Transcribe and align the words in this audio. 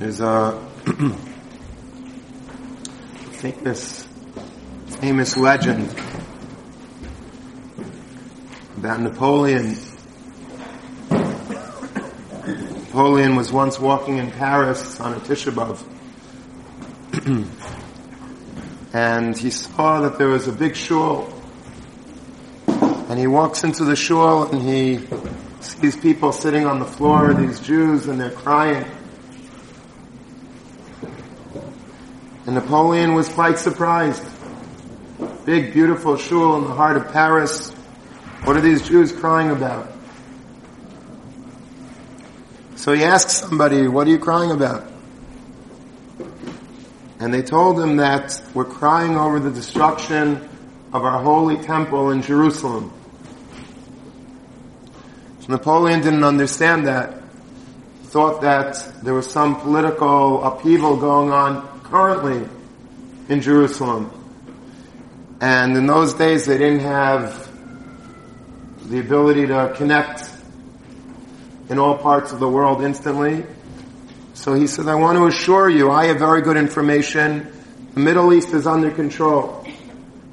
There's 0.00 0.20
a 0.20 0.58
famous, 3.32 4.08
famous 4.98 5.36
legend 5.36 5.94
about 8.78 9.00
Napoleon. 9.00 9.76
Napoleon 12.78 13.36
was 13.36 13.52
once 13.52 13.78
walking 13.78 14.16
in 14.16 14.30
Paris 14.30 14.98
on 15.00 15.12
a 15.12 15.16
Tisha 15.16 15.52
B'Av. 15.52 15.84
and 18.94 19.36
he 19.36 19.50
saw 19.50 20.00
that 20.00 20.16
there 20.16 20.28
was 20.28 20.48
a 20.48 20.52
big 20.52 20.76
shul. 20.76 21.30
And 22.66 23.18
he 23.18 23.26
walks 23.26 23.64
into 23.64 23.84
the 23.84 23.96
shul 23.96 24.44
and 24.44 24.62
he 24.62 25.06
sees 25.60 25.94
people 25.94 26.32
sitting 26.32 26.64
on 26.64 26.78
the 26.78 26.86
floor, 26.86 27.34
these 27.34 27.60
Jews, 27.60 28.06
and 28.06 28.18
they're 28.18 28.30
crying. 28.30 28.90
And 32.50 32.56
Napoleon 32.56 33.14
was 33.14 33.28
quite 33.28 33.60
surprised. 33.60 34.24
Big, 35.44 35.72
beautiful 35.72 36.16
shul 36.16 36.56
in 36.56 36.64
the 36.64 36.74
heart 36.74 36.96
of 36.96 37.12
Paris. 37.12 37.70
What 38.42 38.56
are 38.56 38.60
these 38.60 38.88
Jews 38.88 39.12
crying 39.12 39.50
about? 39.50 39.88
So 42.74 42.92
he 42.92 43.04
asked 43.04 43.30
somebody, 43.30 43.86
what 43.86 44.08
are 44.08 44.10
you 44.10 44.18
crying 44.18 44.50
about? 44.50 44.90
And 47.20 47.32
they 47.32 47.42
told 47.42 47.78
him 47.78 47.98
that 47.98 48.42
we're 48.52 48.64
crying 48.64 49.16
over 49.16 49.38
the 49.38 49.52
destruction 49.52 50.48
of 50.92 51.04
our 51.04 51.22
holy 51.22 51.56
temple 51.56 52.10
in 52.10 52.20
Jerusalem. 52.20 52.92
So 55.38 55.52
Napoleon 55.52 56.00
didn't 56.00 56.24
understand 56.24 56.88
that. 56.88 57.22
He 58.00 58.08
thought 58.08 58.40
that 58.40 59.04
there 59.04 59.14
was 59.14 59.30
some 59.30 59.54
political 59.54 60.42
upheaval 60.42 60.96
going 60.96 61.30
on 61.30 61.79
currently 61.90 62.48
in 63.28 63.40
Jerusalem. 63.40 64.10
And 65.40 65.76
in 65.76 65.86
those 65.86 66.14
days 66.14 66.46
they 66.46 66.58
didn't 66.58 66.80
have 66.80 67.48
the 68.88 69.00
ability 69.00 69.46
to 69.48 69.72
connect 69.76 70.30
in 71.68 71.78
all 71.78 71.96
parts 71.96 72.32
of 72.32 72.40
the 72.40 72.48
world 72.48 72.82
instantly. 72.82 73.44
So 74.34 74.54
he 74.54 74.66
said, 74.66 74.86
I 74.86 74.94
want 74.94 75.18
to 75.18 75.26
assure 75.26 75.68
you, 75.68 75.90
I 75.90 76.06
have 76.06 76.18
very 76.18 76.42
good 76.42 76.56
information. 76.56 77.50
The 77.94 78.00
Middle 78.00 78.32
East 78.32 78.48
is 78.54 78.66
under 78.66 78.90
control. 78.90 79.66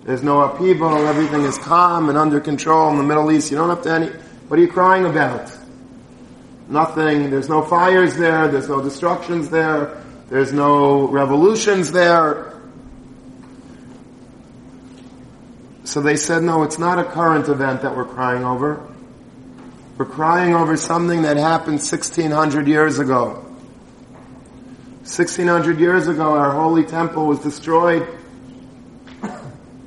There's 0.04 0.24
no 0.24 0.42
upheaval, 0.42 1.06
everything 1.08 1.42
is 1.42 1.58
calm 1.58 2.10
and 2.10 2.18
under 2.18 2.40
control 2.40 2.90
in 2.92 2.98
the 2.98 3.04
Middle 3.04 3.32
East. 3.32 3.52
You 3.52 3.58
don't 3.58 3.70
have 3.70 3.82
to 3.84 3.92
any, 3.92 4.08
what 4.48 4.58
are 4.58 4.62
you 4.62 4.72
crying 4.72 5.06
about? 5.06 5.52
Nothing, 6.70 7.30
there's 7.30 7.50
no 7.50 7.62
fires 7.62 8.16
there, 8.16 8.48
there's 8.48 8.70
no 8.70 8.82
destructions 8.82 9.50
there, 9.50 9.97
there's 10.30 10.52
no 10.52 11.08
revolutions 11.08 11.92
there. 11.92 12.54
So 15.86 16.02
they 16.02 16.18
said, 16.18 16.44
no, 16.44 16.64
it's 16.64 16.78
not 16.78 17.00
a 17.00 17.06
current 17.06 17.48
event 17.48 17.84
that 17.84 17.96
we're 17.96 18.06
crying 18.06 18.44
over. 18.44 18.86
We're 19.98 20.06
crying 20.06 20.54
over 20.54 20.76
something 20.76 21.22
that 21.22 21.38
happened 21.38 21.80
1600 21.80 22.68
years 22.68 23.00
ago. 23.00 23.46
1600 25.08 25.80
years 25.80 26.10
ago, 26.10 26.34
our 26.34 26.52
holy 26.52 26.84
temple 26.84 27.26
was 27.26 27.40
destroyed. 27.40 28.06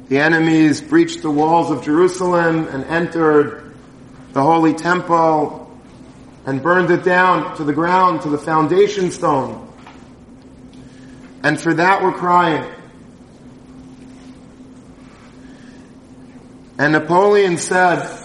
The 0.08 0.18
enemies 0.18 0.80
breached 0.80 1.20
the 1.20 1.30
walls 1.30 1.70
of 1.70 1.84
Jerusalem 1.84 2.66
and 2.66 2.82
entered 2.84 3.76
the 4.32 4.42
holy 4.42 4.72
temple 4.72 5.70
and 6.46 6.62
burned 6.62 6.90
it 6.90 7.04
down 7.04 7.56
to 7.58 7.64
the 7.64 7.74
ground, 7.74 8.22
to 8.22 8.30
the 8.30 8.38
foundation 8.38 9.10
stone. 9.10 9.69
And 11.42 11.60
for 11.60 11.74
that 11.74 12.02
we're 12.02 12.12
crying. 12.12 12.70
And 16.78 16.92
Napoleon 16.92 17.58
said, 17.58 18.18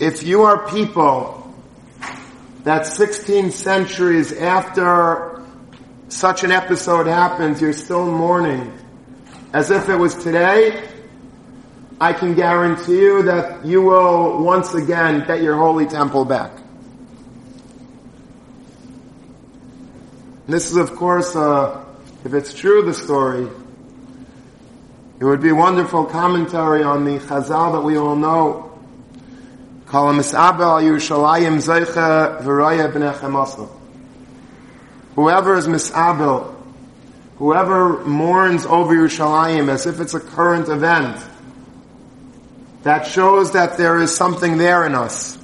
if 0.00 0.22
you 0.22 0.42
are 0.42 0.68
people 0.68 1.54
that 2.64 2.86
16 2.86 3.50
centuries 3.50 4.32
after 4.32 5.42
such 6.08 6.44
an 6.44 6.52
episode 6.52 7.06
happens, 7.06 7.60
you're 7.60 7.72
still 7.72 8.06
mourning 8.06 8.72
as 9.52 9.70
if 9.70 9.88
it 9.88 9.96
was 9.96 10.14
today, 10.14 10.86
I 11.98 12.12
can 12.12 12.34
guarantee 12.34 12.98
you 12.98 13.22
that 13.22 13.64
you 13.64 13.80
will 13.80 14.42
once 14.42 14.74
again 14.74 15.26
get 15.26 15.42
your 15.42 15.56
holy 15.56 15.86
temple 15.86 16.26
back. 16.26 16.52
This 20.48 20.70
is, 20.70 20.76
of 20.76 20.94
course, 20.94 21.34
uh, 21.34 21.84
if 22.24 22.32
it's 22.32 22.54
true, 22.54 22.82
the 22.82 22.94
story, 22.94 23.48
it 25.18 25.24
would 25.24 25.40
be 25.40 25.50
wonderful 25.50 26.04
commentary 26.04 26.84
on 26.84 27.04
the 27.04 27.18
Chazal 27.18 27.72
that 27.72 27.80
we 27.80 27.96
all 27.96 28.14
know. 28.14 28.62
Whoever 35.14 35.56
is 35.56 35.66
misabel, 35.66 36.54
whoever 37.38 38.04
mourns 38.04 38.66
over 38.66 38.94
Yerushalayim 38.94 39.68
as 39.68 39.86
if 39.86 39.98
it's 39.98 40.14
a 40.14 40.20
current 40.20 40.68
event, 40.68 41.24
that 42.84 43.04
shows 43.06 43.52
that 43.52 43.76
there 43.78 44.00
is 44.00 44.14
something 44.14 44.58
there 44.58 44.86
in 44.86 44.94
us. 44.94 45.38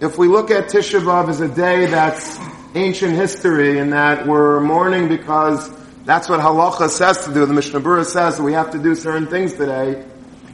If 0.00 0.18
we 0.18 0.28
look 0.28 0.50
at 0.50 0.66
Tisha 0.66 1.00
B'Av 1.00 1.30
as 1.30 1.40
a 1.40 1.48
day 1.48 1.86
that's 1.86 2.38
ancient 2.76 3.14
history 3.14 3.78
and 3.78 3.92
that 3.92 4.26
we're 4.26 4.60
mourning 4.60 5.08
because 5.08 5.70
that's 6.04 6.28
what 6.28 6.40
halacha 6.40 6.88
says 6.88 7.24
to 7.24 7.34
do. 7.34 7.46
The 7.46 7.54
Mishnah 7.54 7.80
Berurah 7.80 8.04
says 8.04 8.40
we 8.40 8.52
have 8.52 8.70
to 8.72 8.78
do 8.78 8.94
certain 8.94 9.26
things 9.26 9.54
today, 9.54 10.04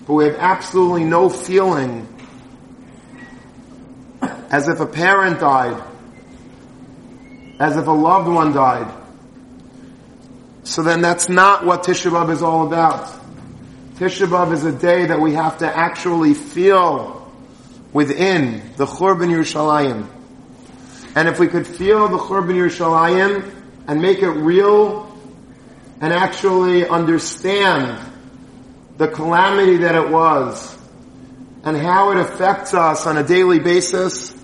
but 0.06 0.14
we 0.14 0.24
have 0.24 0.36
absolutely 0.36 1.04
no 1.04 1.28
feeling 1.28 2.08
as 4.50 4.68
if 4.68 4.80
a 4.80 4.86
parent 4.86 5.40
died, 5.40 5.82
as 7.58 7.76
if 7.76 7.86
a 7.86 7.90
loved 7.90 8.28
one 8.28 8.52
died. 8.52 8.92
So 10.64 10.82
then 10.82 11.00
that's 11.00 11.28
not 11.28 11.66
what 11.66 11.82
Tisha 11.82 12.10
B'Av 12.10 12.30
is 12.30 12.42
all 12.42 12.66
about. 12.66 13.06
Tisha 13.96 14.26
B'Av 14.26 14.52
is 14.52 14.64
a 14.64 14.72
day 14.72 15.06
that 15.06 15.20
we 15.20 15.32
have 15.32 15.58
to 15.58 15.66
actually 15.66 16.34
feel 16.34 17.32
within 17.92 18.62
the 18.76 18.86
Churban 18.86 19.28
Yerushalayim. 19.28 20.06
And 21.14 21.28
if 21.28 21.38
we 21.38 21.46
could 21.46 21.66
feel 21.66 22.08
the 22.08 22.18
Churban 22.18 22.54
Yerushalayim 22.54 23.52
and 23.86 24.00
make 24.00 24.20
it 24.22 24.30
real 24.30 25.08
and 26.00 26.12
actually 26.12 26.88
understand 26.88 27.98
the 28.96 29.08
calamity 29.08 29.78
that 29.78 29.94
it 29.94 30.08
was 30.08 30.78
and 31.64 31.76
how 31.76 32.10
it 32.12 32.16
affects 32.18 32.74
us 32.74 33.06
on 33.06 33.18
a 33.18 33.22
daily 33.22 33.58
basis, 33.58 34.34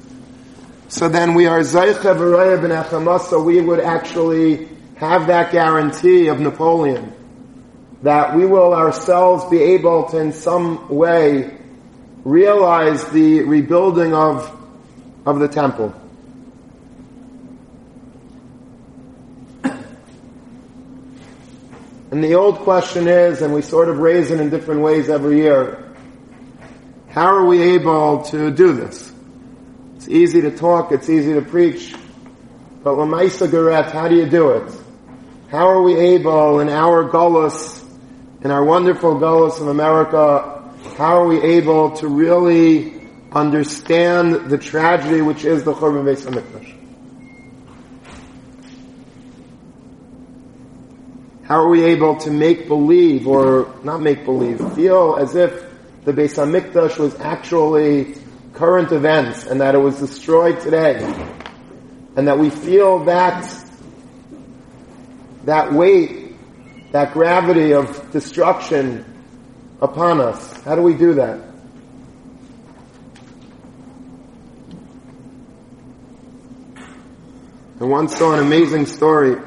so 0.88 1.08
then 1.08 1.34
we 1.34 1.46
are 1.46 1.60
Zaycha 1.60 2.16
V'raya 2.16 2.60
Ben 2.60 3.20
so 3.20 3.42
we 3.42 3.60
would 3.60 3.80
actually 3.80 4.68
have 4.96 5.26
that 5.26 5.52
guarantee 5.52 6.28
of 6.28 6.40
Napoleon 6.40 7.12
that 8.02 8.36
we 8.36 8.46
will 8.46 8.74
ourselves 8.74 9.44
be 9.46 9.60
able 9.60 10.04
to 10.10 10.18
in 10.18 10.32
some 10.32 10.88
way 10.88 11.58
realize 12.24 13.04
the 13.10 13.42
rebuilding 13.42 14.14
of, 14.14 14.54
of 15.26 15.38
the 15.40 15.48
temple. 15.48 15.94
And 22.10 22.24
the 22.24 22.34
old 22.34 22.60
question 22.60 23.06
is, 23.06 23.42
and 23.42 23.52
we 23.52 23.60
sort 23.60 23.88
of 23.88 23.98
raise 23.98 24.30
it 24.30 24.40
in 24.40 24.48
different 24.48 24.80
ways 24.80 25.10
every 25.10 25.38
year, 25.38 25.94
how 27.08 27.26
are 27.26 27.44
we 27.44 27.60
able 27.74 28.22
to 28.24 28.50
do 28.50 28.72
this? 28.72 29.12
It's 29.96 30.08
easy 30.08 30.40
to 30.40 30.56
talk, 30.56 30.90
it's 30.92 31.10
easy 31.10 31.34
to 31.34 31.42
preach, 31.42 31.94
but 32.82 32.94
Lamaisa 32.94 33.50
Garet, 33.50 33.90
how 33.90 34.08
do 34.08 34.16
you 34.16 34.26
do 34.26 34.50
it? 34.52 34.72
How 35.50 35.68
are 35.68 35.82
we 35.82 35.96
able 35.96 36.60
in 36.60 36.70
our 36.70 37.08
Gullus, 37.10 37.84
in 38.42 38.50
our 38.50 38.64
wonderful 38.64 39.16
Gullus 39.16 39.60
of 39.60 39.68
America, 39.68 40.72
how 40.96 41.20
are 41.20 41.26
we 41.26 41.42
able 41.42 41.90
to 41.96 42.08
really 42.08 43.02
understand 43.32 44.50
the 44.50 44.56
tragedy 44.56 45.20
which 45.20 45.44
is 45.44 45.64
the 45.64 45.74
Churban 45.74 46.04
Beis 46.04 46.24
HaMikdash? 46.26 46.77
How 51.48 51.60
are 51.60 51.68
we 51.68 51.82
able 51.84 52.14
to 52.16 52.30
make 52.30 52.68
believe, 52.68 53.26
or 53.26 53.74
not 53.82 54.02
make 54.02 54.26
believe, 54.26 54.58
feel 54.74 55.16
as 55.18 55.34
if 55.34 55.64
the 56.04 56.12
Beis 56.12 56.36
Hamikdash 56.36 56.98
was 56.98 57.18
actually 57.20 58.16
current 58.52 58.92
events 58.92 59.46
and 59.46 59.62
that 59.62 59.74
it 59.74 59.78
was 59.78 59.98
destroyed 59.98 60.60
today, 60.60 60.98
and 62.16 62.28
that 62.28 62.38
we 62.38 62.50
feel 62.50 63.02
that 63.06 63.50
that 65.44 65.72
weight, 65.72 66.36
that 66.92 67.14
gravity 67.14 67.72
of 67.72 68.10
destruction 68.12 69.06
upon 69.80 70.20
us? 70.20 70.62
How 70.64 70.74
do 70.74 70.82
we 70.82 70.92
do 70.92 71.14
that? 71.14 71.40
I 77.80 77.84
once 77.84 78.18
saw 78.18 78.34
an 78.34 78.40
amazing 78.40 78.84
story 78.84 79.40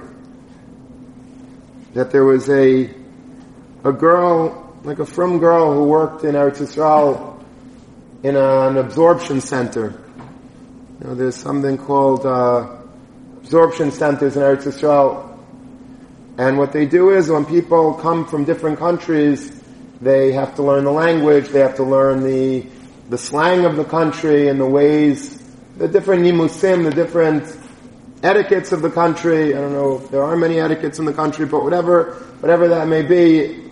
that 1.94 2.12
there 2.12 2.26
was 2.26 2.50
a 2.50 2.90
a 3.84 3.92
girl, 3.92 4.76
like 4.84 5.00
a 5.00 5.06
frum 5.06 5.40
girl 5.40 5.74
who 5.74 5.86
worked 5.86 6.24
in 6.24 6.36
Eretz 6.36 6.58
Yisrael 6.58 7.44
in 8.24 8.36
a, 8.36 8.68
an 8.68 8.78
absorption 8.78 9.42
center. 9.42 10.00
You 11.00 11.08
know, 11.08 11.16
there's 11.16 11.36
something 11.36 11.78
called 11.78 12.26
uh, 12.26 12.78
absorption 13.38 13.92
centers 13.92 14.36
in 14.36 14.44
Eretz 14.44 14.64
Yisrael. 14.64 15.28
And 16.38 16.58
what 16.58 16.72
they 16.72 16.86
do 16.86 17.10
is 17.10 17.30
when 17.30 17.46
people 17.46 17.96
come 17.96 18.26
from 18.26 18.46
different 18.46 18.78
countries, 18.78 19.52
they 20.00 20.32
have 20.32 20.56
to 20.56 20.64
learn 20.64 20.84
the 20.84 20.92
language, 20.92 21.50
they 21.50 21.60
have 21.60 21.76
to 21.76 21.84
learn 21.84 22.24
the, 22.24 22.66
the 23.10 23.18
slang 23.18 23.66
of 23.66 23.76
the 23.76 23.84
country 23.84 24.48
and 24.48 24.60
the 24.60 24.66
ways, 24.66 25.42
the 25.78 25.88
different 25.88 26.24
nimusim, 26.24 26.84
the 26.84 26.92
different 26.92 27.46
etiquettes 28.24 28.72
of 28.72 28.82
the 28.82 28.90
country. 28.90 29.56
I 29.56 29.60
don't 29.60 29.74
know 29.74 29.98
if 29.98 30.10
there 30.10 30.24
are 30.24 30.36
many 30.36 30.60
etiquettes 30.60 31.00
in 31.00 31.06
the 31.06 31.14
country, 31.14 31.46
but 31.46 31.64
whatever, 31.64 32.14
whatever 32.40 32.68
that 32.70 32.88
may 32.88 33.02
be, 33.02 33.72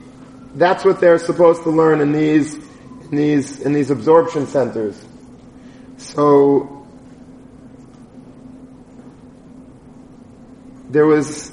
that's 0.56 0.84
what 0.84 1.00
they're 1.00 1.20
supposed 1.20 1.64
to 1.64 1.70
learn 1.70 2.02
in 2.02 2.12
these, 2.12 2.56
in 2.56 3.12
these, 3.12 3.62
in 3.62 3.74
these 3.74 3.92
absorption 3.92 4.48
centers. 4.48 5.06
So, 5.98 6.88
there 10.90 11.06
was 11.06 11.52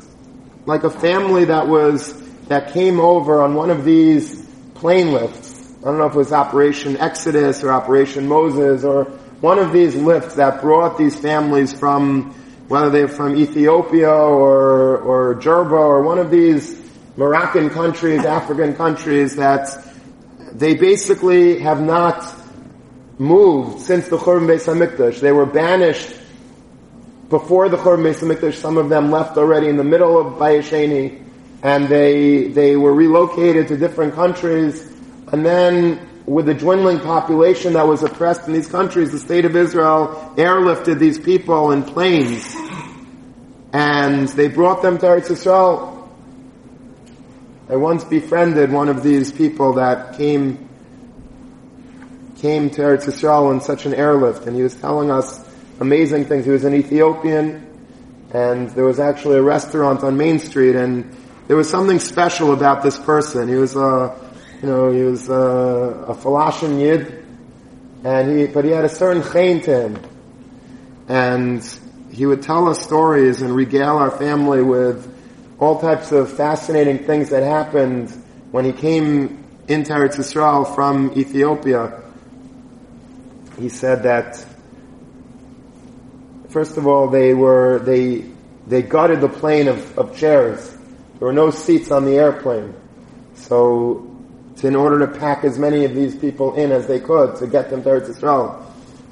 like 0.64 0.84
a 0.84 0.90
family 0.90 1.46
that 1.46 1.69
was, 1.69 2.20
that 2.48 2.72
came 2.72 3.00
over 3.00 3.43
on 3.43 3.54
one 3.54 3.70
of 3.70 3.84
these 3.84 4.46
plane 4.75 5.12
lifts. 5.12 5.75
I 5.81 5.84
don't 5.84 5.98
know 5.98 6.06
if 6.06 6.14
it 6.14 6.19
was 6.19 6.32
Operation 6.32 6.96
Exodus 6.96 7.62
or 7.62 7.70
Operation 7.70 8.26
Moses 8.26 8.82
or 8.82 9.04
one 9.40 9.58
of 9.58 9.72
these 9.72 9.94
lifts 9.94 10.37
that 10.37 10.62
brought 10.62 10.96
these 10.96 11.14
families 11.14 11.78
from 11.78 12.34
whether 12.69 12.91
they're 12.91 13.09
from 13.09 13.37
Ethiopia 13.37 14.11
or, 14.11 14.99
or 14.99 15.35
Jerba 15.37 15.73
or 15.73 16.03
one 16.03 16.19
of 16.19 16.31
these 16.31 16.83
Moroccan 17.17 17.71
countries, 17.71 18.25
African 18.39 18.75
countries 18.75 19.37
that 19.37 19.69
they 20.53 20.75
basically 20.75 21.61
have 21.61 21.81
not 21.81 22.35
moved 23.19 23.81
since 23.81 24.09
the 24.09 24.19
Churban 24.19 24.47
Beis 24.47 24.67
Hamikdash. 24.67 25.21
They 25.21 25.33
were 25.33 25.47
banished 25.47 26.15
before 27.29 27.69
the 27.69 27.77
Churban 27.77 28.05
Beis 28.05 28.21
Hamikdash. 28.21 28.55
Some 28.55 28.77
of 28.77 28.89
them 28.89 29.11
left 29.11 29.37
already 29.37 29.69
in 29.69 29.77
the 29.77 29.85
middle 29.85 30.19
of 30.19 30.35
Bayesheni, 30.35 31.23
and 31.63 31.89
they 31.89 32.49
they 32.49 32.77
were 32.77 32.93
relocated 32.93 33.69
to 33.69 33.77
different 33.77 34.15
countries. 34.15 34.93
And 35.33 35.45
then, 35.45 36.16
with 36.26 36.46
the 36.46 36.55
dwindling 36.55 36.99
population 36.99 37.75
that 37.75 37.87
was 37.87 38.02
oppressed 38.02 38.46
in 38.49 38.52
these 38.52 38.67
countries, 38.67 39.12
the 39.12 39.19
state 39.19 39.44
of 39.44 39.55
Israel 39.55 40.34
airlifted 40.37 40.99
these 40.99 41.19
people 41.19 41.70
in 41.70 41.84
planes, 41.84 42.55
and 43.73 44.28
they 44.28 44.49
brought 44.49 44.82
them 44.82 44.99
to 44.99 45.06
Eretz 45.06 45.28
Yisrael. 45.28 46.08
I 47.69 47.76
once 47.76 48.05
befriended 48.05 48.73
one 48.73 48.88
of 48.88 49.02
these 49.02 49.32
people 49.32 49.75
that 49.75 50.17
came 50.17 50.69
came 52.38 52.69
to 52.70 52.82
Eretz 52.82 53.06
Yisrael 53.06 53.52
in 53.52 53.61
such 53.61 53.87
an 53.87 53.94
airlift, 53.94 54.46
and 54.46 54.56
he 54.56 54.62
was 54.62 54.75
telling 54.75 55.11
us 55.11 55.43
amazing 55.81 56.26
things. 56.26 56.44
He 56.44 56.50
was 56.50 56.64
an 56.64 56.75
Ethiopian, 56.75 57.67
and 58.32 58.69
there 58.70 58.84
was 58.84 59.00
actually 59.00 59.38
a 59.38 59.43
restaurant 59.43 60.02
on 60.02 60.17
Main 60.17 60.38
Street, 60.38 60.76
and 60.76 61.17
there 61.46 61.56
was 61.56 61.70
something 61.70 61.99
special 61.99 62.52
about 62.52 62.82
this 62.82 62.99
person. 62.99 63.49
He 63.49 63.55
was 63.55 63.75
a, 63.76 64.25
you 64.67 64.73
know, 64.73 64.91
he 64.91 65.03
was 65.03 65.31
uh, 65.31 65.35
a, 66.09 66.11
a 66.11 66.15
Falashin 66.17 66.81
Yid, 66.81 67.25
and 68.03 68.37
he, 68.37 68.47
but 68.49 68.65
he 68.65 68.73
had 68.73 68.85
a 68.85 68.89
certain 68.89 69.23
chain 69.33 69.61
to 69.61 69.81
him, 69.81 70.03
and 71.07 71.63
he 72.11 72.27
would 72.27 72.43
tell 72.43 72.69
us 72.69 72.83
stories 72.83 73.43
and 73.43 73.55
regale 73.55 73.97
our 73.97 74.11
family 74.11 74.63
with 74.63 75.07
all 75.61 75.81
types 75.81 76.11
of 76.11 76.33
fascinating 76.33 76.99
things 77.05 77.31
that 77.31 77.45
happened 77.45 78.11
when 78.51 78.65
he 78.65 78.73
came 78.73 79.45
into 79.69 79.93
Eretz 79.93 80.17
Yisrael 80.17 80.75
from 80.75 81.13
Ethiopia. 81.17 82.03
He 83.61 83.69
said 83.69 84.03
that 84.03 84.45
first 86.49 86.77
of 86.77 86.89
all 86.89 87.07
they 87.07 87.35
were 87.35 87.79
they 87.79 88.25
they 88.67 88.83
gutted 88.83 89.21
the 89.21 89.29
plane 89.29 89.69
of, 89.69 89.97
of 89.97 90.17
chairs. 90.17 90.69
There 91.21 91.29
were 91.29 91.33
no 91.33 91.51
seats 91.51 91.93
on 91.93 92.05
the 92.05 92.17
airplane. 92.17 92.75
So 93.37 94.16
in 94.64 94.75
order 94.75 95.06
to 95.06 95.19
pack 95.19 95.44
as 95.44 95.58
many 95.58 95.85
of 95.85 95.94
these 95.94 96.17
people 96.17 96.55
in 96.55 96.73
as 96.73 96.87
they 96.87 97.00
could 97.00 97.37
to 97.37 97.47
get 97.47 97.70
them 97.70 97.82
to 97.82 97.88
Eretz 97.88 98.08
Yisrael. 98.08 98.62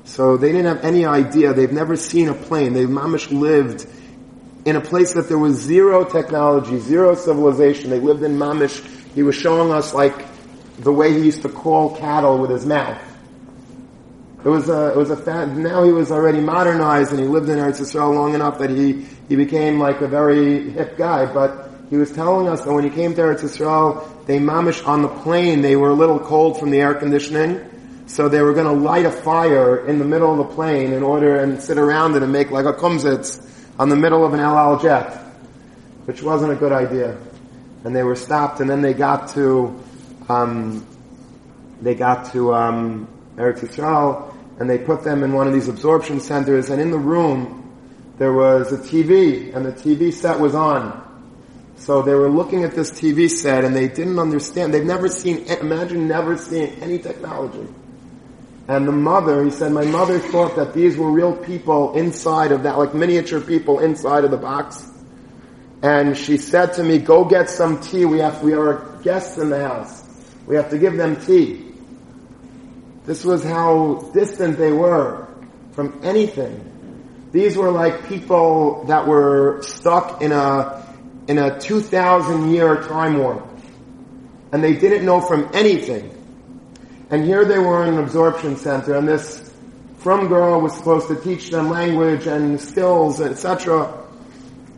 So 0.04 0.36
they 0.36 0.52
didn't 0.52 0.66
have 0.66 0.84
any 0.84 1.04
idea. 1.04 1.52
They've 1.52 1.72
never 1.72 1.96
seen 1.96 2.28
a 2.28 2.34
plane. 2.34 2.72
They 2.72 2.84
mamish 2.84 3.30
lived 3.30 3.86
in 4.64 4.76
a 4.76 4.80
place 4.80 5.14
that 5.14 5.28
there 5.28 5.38
was 5.38 5.56
zero 5.56 6.04
technology, 6.04 6.78
zero 6.78 7.14
civilization. 7.14 7.90
They 7.90 8.00
lived 8.00 8.22
in 8.22 8.36
Mamish. 8.36 8.84
He 9.14 9.22
was 9.22 9.34
showing 9.34 9.70
us 9.70 9.92
like 9.92 10.26
the 10.78 10.92
way 10.92 11.12
he 11.12 11.20
used 11.20 11.42
to 11.42 11.48
call 11.48 11.96
cattle 11.96 12.38
with 12.38 12.50
his 12.50 12.64
mouth. 12.64 13.00
It 14.44 14.48
was 14.48 14.68
a, 14.68 14.92
it 14.92 14.96
was 14.96 15.10
a 15.10 15.16
fa- 15.16 15.46
now 15.46 15.84
he 15.84 15.92
was 15.92 16.10
already 16.10 16.40
modernized 16.40 17.12
and 17.12 17.20
he 17.20 17.26
lived 17.26 17.48
in 17.48 17.58
Eretz 17.58 17.80
Yisrael 17.80 18.14
long 18.14 18.34
enough 18.34 18.58
that 18.58 18.70
he, 18.70 19.06
he 19.28 19.36
became 19.36 19.78
like 19.78 20.00
a 20.00 20.08
very 20.08 20.70
hip 20.70 20.98
guy, 20.98 21.24
but 21.32 21.70
he 21.90 21.96
was 21.96 22.10
telling 22.12 22.48
us 22.48 22.62
that 22.64 22.72
when 22.72 22.84
he 22.84 22.90
came 22.90 23.14
to 23.14 23.20
Eretz 23.20 23.40
Yisrael, 23.40 24.26
they 24.26 24.38
mamish 24.38 24.86
on 24.86 25.02
the 25.02 25.08
plane, 25.08 25.60
they 25.60 25.76
were 25.76 25.90
a 25.90 25.94
little 25.94 26.18
cold 26.18 26.58
from 26.58 26.70
the 26.70 26.80
air 26.80 26.94
conditioning, 26.94 27.60
so 28.06 28.28
they 28.28 28.40
were 28.40 28.54
going 28.54 28.66
to 28.66 28.84
light 28.84 29.06
a 29.06 29.10
fire 29.10 29.86
in 29.86 29.98
the 29.98 30.04
middle 30.04 30.30
of 30.32 30.48
the 30.48 30.54
plane 30.54 30.92
in 30.92 31.02
order 31.02 31.36
and 31.36 31.60
sit 31.60 31.78
around 31.78 32.16
it 32.16 32.22
and 32.22 32.32
make 32.32 32.50
like 32.50 32.66
a 32.66 32.72
kumsitz 32.72 33.44
on 33.78 33.88
the 33.88 33.96
middle 33.96 34.24
of 34.24 34.34
an 34.34 34.40
El 34.40 34.56
Al 34.56 34.78
jet, 34.78 35.16
which 36.06 36.22
wasn't 36.22 36.52
a 36.52 36.56
good 36.56 36.72
idea. 36.72 37.18
And 37.84 37.94
they 37.94 38.02
were 38.02 38.16
stopped, 38.16 38.60
and 38.60 38.68
then 38.70 38.80
they 38.80 38.94
got 38.94 39.28
to 39.30 39.78
um, 40.28 40.86
they 41.82 41.94
got 41.94 42.32
to 42.32 42.54
um, 42.54 43.08
Eretz 43.36 43.60
Yisrael, 43.60 44.34
and 44.58 44.70
they 44.70 44.78
put 44.78 45.04
them 45.04 45.22
in 45.22 45.32
one 45.32 45.46
of 45.46 45.52
these 45.52 45.68
absorption 45.68 46.20
centers. 46.20 46.70
And 46.70 46.80
in 46.80 46.90
the 46.90 46.98
room, 46.98 47.60
there 48.18 48.32
was 48.32 48.72
a 48.72 48.78
TV, 48.78 49.54
and 49.54 49.66
the 49.66 49.72
TV 49.72 50.12
set 50.12 50.40
was 50.40 50.54
on. 50.54 51.03
So 51.84 52.00
they 52.00 52.14
were 52.14 52.30
looking 52.30 52.64
at 52.64 52.74
this 52.74 52.90
TV 52.90 53.28
set, 53.28 53.62
and 53.62 53.76
they 53.76 53.88
didn't 53.88 54.18
understand. 54.18 54.72
They've 54.72 54.82
never 54.82 55.06
seen. 55.06 55.44
Imagine 55.44 56.08
never 56.08 56.38
seeing 56.38 56.70
any 56.80 56.98
technology. 56.98 57.68
And 58.66 58.88
the 58.88 58.92
mother, 58.92 59.44
he 59.44 59.50
said, 59.50 59.70
my 59.72 59.84
mother 59.84 60.18
thought 60.18 60.56
that 60.56 60.72
these 60.72 60.96
were 60.96 61.10
real 61.10 61.36
people 61.36 61.92
inside 61.92 62.52
of 62.52 62.62
that, 62.62 62.78
like 62.78 62.94
miniature 62.94 63.38
people 63.38 63.80
inside 63.80 64.24
of 64.24 64.30
the 64.30 64.38
box. 64.38 64.90
And 65.82 66.16
she 66.16 66.38
said 66.38 66.72
to 66.74 66.82
me, 66.82 66.96
go 66.96 67.26
get 67.26 67.50
some 67.50 67.78
tea. 67.82 68.06
We 68.06 68.20
have, 68.20 68.42
we 68.42 68.54
are 68.54 68.98
guests 69.02 69.36
in 69.36 69.50
the 69.50 69.68
house. 69.68 70.02
We 70.46 70.56
have 70.56 70.70
to 70.70 70.78
give 70.78 70.96
them 70.96 71.16
tea. 71.16 71.70
This 73.04 73.26
was 73.26 73.44
how 73.44 74.10
distant 74.14 74.56
they 74.56 74.72
were 74.72 75.28
from 75.72 76.00
anything. 76.02 77.28
These 77.32 77.58
were 77.58 77.70
like 77.70 78.08
people 78.08 78.84
that 78.84 79.06
were 79.06 79.60
stuck 79.60 80.22
in 80.22 80.32
a, 80.32 80.83
in 81.28 81.38
a 81.38 81.58
2000 81.58 82.50
year 82.52 82.82
time 82.82 83.18
warp. 83.18 83.46
And 84.52 84.62
they 84.62 84.74
didn't 84.74 85.04
know 85.04 85.20
from 85.20 85.50
anything. 85.52 86.10
And 87.10 87.24
here 87.24 87.44
they 87.44 87.58
were 87.58 87.84
in 87.84 87.94
an 87.94 88.00
absorption 88.00 88.56
center, 88.56 88.94
and 88.94 89.06
this 89.06 89.52
frum 89.98 90.28
girl 90.28 90.60
was 90.60 90.76
supposed 90.76 91.08
to 91.08 91.16
teach 91.16 91.50
them 91.50 91.70
language 91.70 92.26
and 92.26 92.60
skills, 92.60 93.20
etc. 93.20 94.06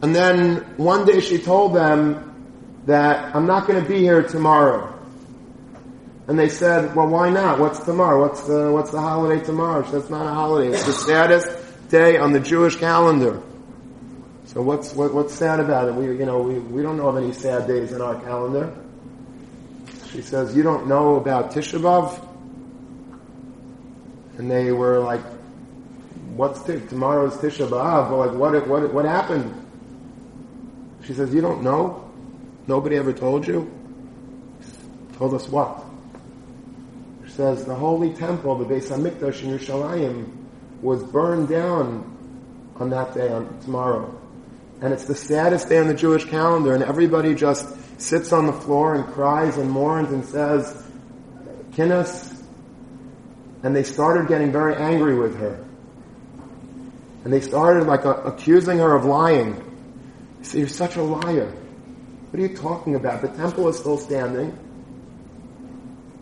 And 0.03 0.15
then 0.15 0.59
one 0.77 1.05
day 1.05 1.21
she 1.21 1.39
told 1.39 1.75
them 1.75 2.83
that 2.87 3.35
I'm 3.35 3.47
not 3.47 3.67
going 3.67 3.83
to 3.83 3.89
be 3.89 3.99
here 3.99 4.23
tomorrow. 4.23 4.93
And 6.29 6.39
they 6.39 6.49
said, 6.49 6.95
well, 6.97 7.07
why 7.07 7.31
not? 7.31 7.61
What's 7.61 7.81
tomorrow? 7.81 8.21
What's 8.21 8.43
the, 8.43 8.73
what's 8.73 8.91
the 8.91 9.01
holiday 9.01 9.45
tomorrow? 9.45 9.85
She 9.85 9.91
said, 9.91 10.01
it's 10.01 10.11
not 10.11 10.27
a 10.27 10.35
holiday. 10.35 10.73
It's 10.73 10.85
the 10.85 10.93
saddest 10.93 11.49
day 11.89 12.19
on 12.19 12.33
the 12.33 12.41
Jewish 12.41 12.77
calendar. 12.77 13.43
So 14.57 14.63
what's, 14.63 14.95
what, 14.95 15.13
what's 15.13 15.35
sad 15.35 15.61
about 15.61 15.87
it? 15.87 15.95
We, 15.95 16.07
you 16.07 16.25
know, 16.25 16.41
we, 16.41 16.59
we 16.59 16.83
don't 16.83 16.97
know 16.97 17.09
of 17.09 17.19
any 17.19 17.31
sad 17.35 17.67
days 17.67 17.93
in 17.93 18.01
our 18.01 18.19
calendar. 18.23 18.75
She 20.11 20.23
says, 20.23 20.57
you 20.57 20.63
don't 20.63 20.87
know 20.87 21.17
about 21.17 21.51
Tisha 21.51 21.79
B'Av? 21.79 22.19
And 24.39 24.51
they 24.51 24.73
were 24.73 25.01
like, 25.01 25.21
what's 26.37 26.63
t- 26.63 26.81
tomorrow's 26.89 27.37
Tisha 27.37 27.69
B'Av? 27.69 28.11
Well, 28.11 28.27
like, 28.27 28.35
what, 28.35 28.67
what, 28.67 28.95
what 28.95 29.05
happened? 29.05 29.53
She 31.05 31.13
says, 31.13 31.35
you 31.35 31.43
don't 31.43 31.63
know? 31.63 32.11
Nobody 32.67 32.97
ever 32.97 33.13
told 33.13 33.47
you? 33.47 33.71
Told 35.19 35.35
us 35.35 35.47
what? 35.51 35.85
She 37.27 37.33
says, 37.33 37.67
the 37.67 37.75
holy 37.75 38.15
temple, 38.15 38.55
the 38.55 38.65
Beis 38.65 38.89
HaMikdash 38.89 39.43
in 39.43 39.51
Yerushalayim, 39.51 40.33
was 40.81 41.03
burned 41.03 41.51
down 41.51 42.11
on 42.77 42.89
that 42.89 43.13
day, 43.13 43.31
on 43.31 43.61
tomorrow. 43.61 44.19
And 44.81 44.93
it's 44.93 45.07
the 45.07 45.15
saddest 45.15 45.69
day 45.69 45.79
on 45.79 45.89
the 45.89 45.95
Jewish 45.95 46.25
calendar, 46.27 46.75
and 46.75 46.83
everybody 46.83 47.35
just 47.35 47.67
sits 47.99 48.33
on 48.33 48.47
the 48.47 48.53
floor 48.53 48.95
and 48.95 49.07
cries 49.07 49.57
and 49.57 49.71
mourns 49.71 50.13
and 50.13 50.25
says, 50.25 50.87
Kinnis. 51.73 52.43
And 53.63 53.75
they 53.75 53.83
started 53.83 54.29
getting 54.29 54.53
very 54.53 54.77
angry 54.77 55.19
with 55.19 55.39
her. 55.39 55.65
And 57.25 57.33
they 57.33 57.41
started 57.41 57.87
like 57.87 58.05
uh, 58.05 58.23
accusing 58.25 58.79
her 58.79 58.95
of 58.95 59.05
lying. 59.05 59.55
He 60.39 60.45
said, 60.45 60.59
you're 60.61 60.69
such 60.69 60.97
a 60.97 61.03
liar. 61.03 61.53
What 62.31 62.39
are 62.39 62.47
you 62.47 62.57
talking 62.57 62.95
about? 62.95 63.23
The 63.23 63.29
temple 63.29 63.69
is 63.69 63.79
still 63.79 63.99
standing. 63.99 64.57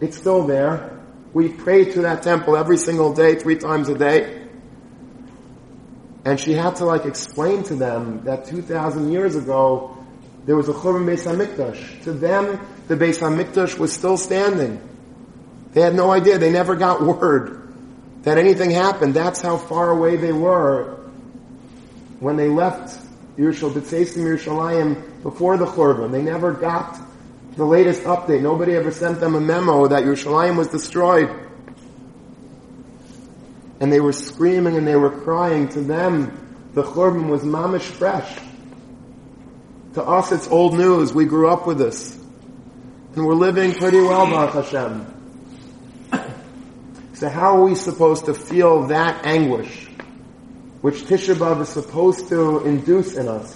It's 0.00 0.16
still 0.16 0.46
there. 0.46 1.00
We 1.32 1.48
pray 1.48 1.86
to 1.92 2.02
that 2.02 2.22
temple 2.22 2.56
every 2.56 2.76
single 2.76 3.12
day, 3.12 3.34
three 3.34 3.56
times 3.56 3.88
a 3.88 3.98
day. 3.98 4.43
And 6.24 6.40
she 6.40 6.54
had 6.54 6.76
to 6.76 6.86
like 6.86 7.04
explain 7.04 7.64
to 7.64 7.74
them 7.74 8.24
that 8.24 8.46
2,000 8.46 9.12
years 9.12 9.36
ago, 9.36 9.96
there 10.46 10.56
was 10.56 10.68
a 10.68 10.72
Churban 10.72 11.04
Beis 11.06 11.24
HaMikdash. 11.24 12.04
To 12.04 12.12
them, 12.12 12.60
the 12.88 12.96
Beis 12.96 13.18
HaMikdash 13.18 13.78
was 13.78 13.92
still 13.92 14.16
standing. 14.16 14.80
They 15.72 15.80
had 15.80 15.94
no 15.94 16.10
idea. 16.10 16.38
They 16.38 16.50
never 16.50 16.76
got 16.76 17.02
word 17.20 17.60
that 18.22 18.38
anything 18.38 18.70
happened. 18.70 19.14
That's 19.14 19.40
how 19.40 19.56
far 19.56 19.90
away 19.90 20.16
they 20.16 20.32
were 20.32 20.98
when 22.20 22.36
they 22.36 22.48
left 22.48 22.98
Yerushalayim, 23.36 24.16
Yerushalayim 24.16 25.22
before 25.22 25.56
the 25.56 25.66
Churban. 25.66 26.10
They 26.12 26.22
never 26.22 26.52
got 26.52 26.98
the 27.56 27.64
latest 27.64 28.02
update. 28.04 28.40
Nobody 28.40 28.74
ever 28.74 28.90
sent 28.90 29.20
them 29.20 29.34
a 29.34 29.40
memo 29.40 29.88
that 29.88 30.04
Yerushalayim 30.04 30.56
was 30.56 30.68
destroyed. 30.68 31.28
And 33.84 33.92
they 33.92 34.00
were 34.00 34.14
screaming 34.14 34.78
and 34.78 34.88
they 34.88 34.96
were 34.96 35.10
crying. 35.10 35.68
To 35.68 35.82
them, 35.82 36.70
the 36.72 36.82
Churban 36.82 37.28
was 37.28 37.42
mamish 37.42 37.82
fresh. 37.82 38.34
To 39.92 40.02
us, 40.02 40.32
it's 40.32 40.48
old 40.48 40.72
news. 40.72 41.12
We 41.12 41.26
grew 41.26 41.50
up 41.50 41.66
with 41.66 41.76
this. 41.76 42.16
And 43.14 43.26
we're 43.26 43.34
living 43.34 43.74
pretty 43.74 44.00
well, 44.00 44.24
Baruch 44.30 44.64
Hashem. 44.64 45.10
So 47.12 47.28
how 47.28 47.58
are 47.58 47.62
we 47.62 47.74
supposed 47.74 48.24
to 48.24 48.32
feel 48.34 48.86
that 48.86 49.26
anguish, 49.26 49.86
which 50.80 51.02
Tisha 51.02 51.34
B'Av 51.34 51.60
is 51.60 51.68
supposed 51.68 52.28
to 52.30 52.64
induce 52.64 53.16
in 53.16 53.28
us? 53.28 53.54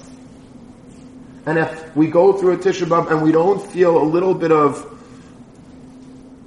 And 1.46 1.58
if 1.58 1.96
we 1.96 2.08
go 2.08 2.34
through 2.34 2.52
a 2.52 2.58
Tisha 2.58 2.86
B'Av 2.86 3.10
and 3.10 3.22
we 3.22 3.32
don't 3.32 3.66
feel 3.72 3.96
a 3.96 4.04
little 4.04 4.34
bit 4.34 4.52
of 4.52 4.86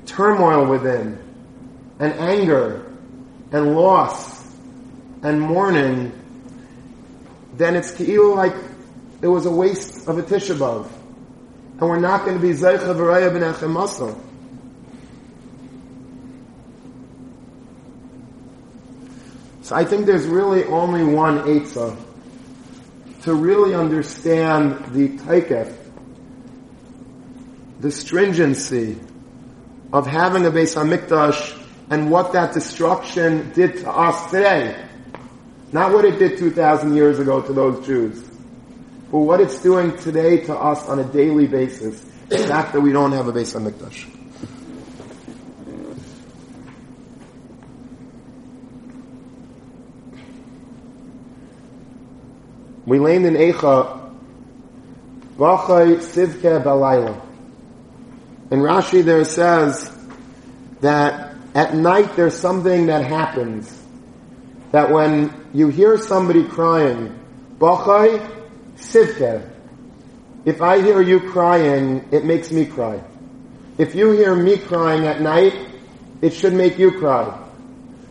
turmoil 0.06 0.68
within, 0.68 1.18
and 2.00 2.14
anger, 2.14 2.91
and 3.52 3.76
loss, 3.76 4.42
and 5.24 5.42
mourning, 5.42 6.12
then 7.58 7.76
it's 7.76 7.92
ki'ilu 7.92 8.36
like 8.36 8.56
it 9.22 9.28
was 9.28 9.46
a 9.46 9.52
waste 9.52 10.08
of 10.08 10.18
a 10.18 10.24
Tisha 10.24 10.56
B'Av. 10.56 10.88
And 11.80 11.82
we're 11.82 12.00
not 12.00 12.26
going 12.26 12.38
to 12.38 12.42
be 12.42 12.54
Zeicha 12.54 12.96
V'raya 12.96 13.32
B'nechem 13.32 14.20
So 19.62 19.76
I 19.76 19.86
think 19.86 20.06
there's 20.06 20.26
really 20.26 20.64
only 20.66 21.04
one 21.04 21.40
Eitzah 21.40 21.96
to 23.24 23.34
really 23.34 23.76
understand 23.76 24.94
the 24.94 25.10
taikef, 25.10 25.74
the 27.80 27.92
stringency 27.92 29.00
of 29.94 30.08
having 30.08 30.46
a 30.46 30.52
Beis 30.52 30.76
Hamikdash 30.76 31.61
and 31.92 32.10
what 32.10 32.32
that 32.32 32.54
destruction 32.54 33.52
did 33.52 33.80
to 33.80 33.92
us 33.92 34.32
today. 34.32 34.82
Not 35.74 35.92
what 35.92 36.06
it 36.06 36.20
did 36.20 36.38
2,000 36.38 36.96
years 36.96 37.20
ago 37.20 37.42
to 37.42 37.52
those 37.52 37.86
Jews, 37.86 38.24
but 39.12 39.20
what 39.20 39.42
it's 39.42 39.62
doing 39.62 39.98
today 39.98 40.38
to 40.46 40.56
us 40.56 40.88
on 40.88 41.00
a 41.00 41.04
daily 41.04 41.48
basis. 41.48 42.02
The 42.30 42.38
fact 42.38 42.72
that 42.72 42.80
we 42.80 42.94
don't 42.94 43.12
have 43.12 43.28
a 43.28 43.34
Beis 43.34 43.54
Hamikdash. 43.54 44.08
We 52.86 53.00
learned 53.00 53.26
in 53.26 53.34
Eicha, 53.34 54.16
V'achay 55.36 55.98
Sivke 55.98 56.64
Balayla. 56.64 57.22
In 58.50 58.60
Rashi 58.60 59.04
there 59.04 59.26
says 59.26 59.92
that 60.80 61.31
at 61.54 61.76
night 61.76 62.16
there's 62.16 62.38
something 62.38 62.88
that 62.88 63.06
happens. 63.06 63.78
That 64.72 64.92
when 64.92 65.50
you 65.54 65.68
hear 65.68 65.98
somebody 65.98 66.46
crying, 66.48 67.20
Bachai 67.58 68.42
Sivke. 68.78 69.50
If 70.46 70.62
I 70.62 70.82
hear 70.82 71.02
you 71.02 71.20
crying, 71.20 72.08
it 72.12 72.26
makes 72.26 72.52
me 72.52 72.66
cry. 72.66 73.04
If 73.78 73.96
you 73.96 74.12
hear 74.12 74.36
me 74.36 74.58
crying 74.58 75.06
at 75.06 75.22
night, 75.22 75.54
it 76.22 76.34
should 76.34 76.54
make 76.54 76.80
you 76.80 77.00
cry. 77.00 77.38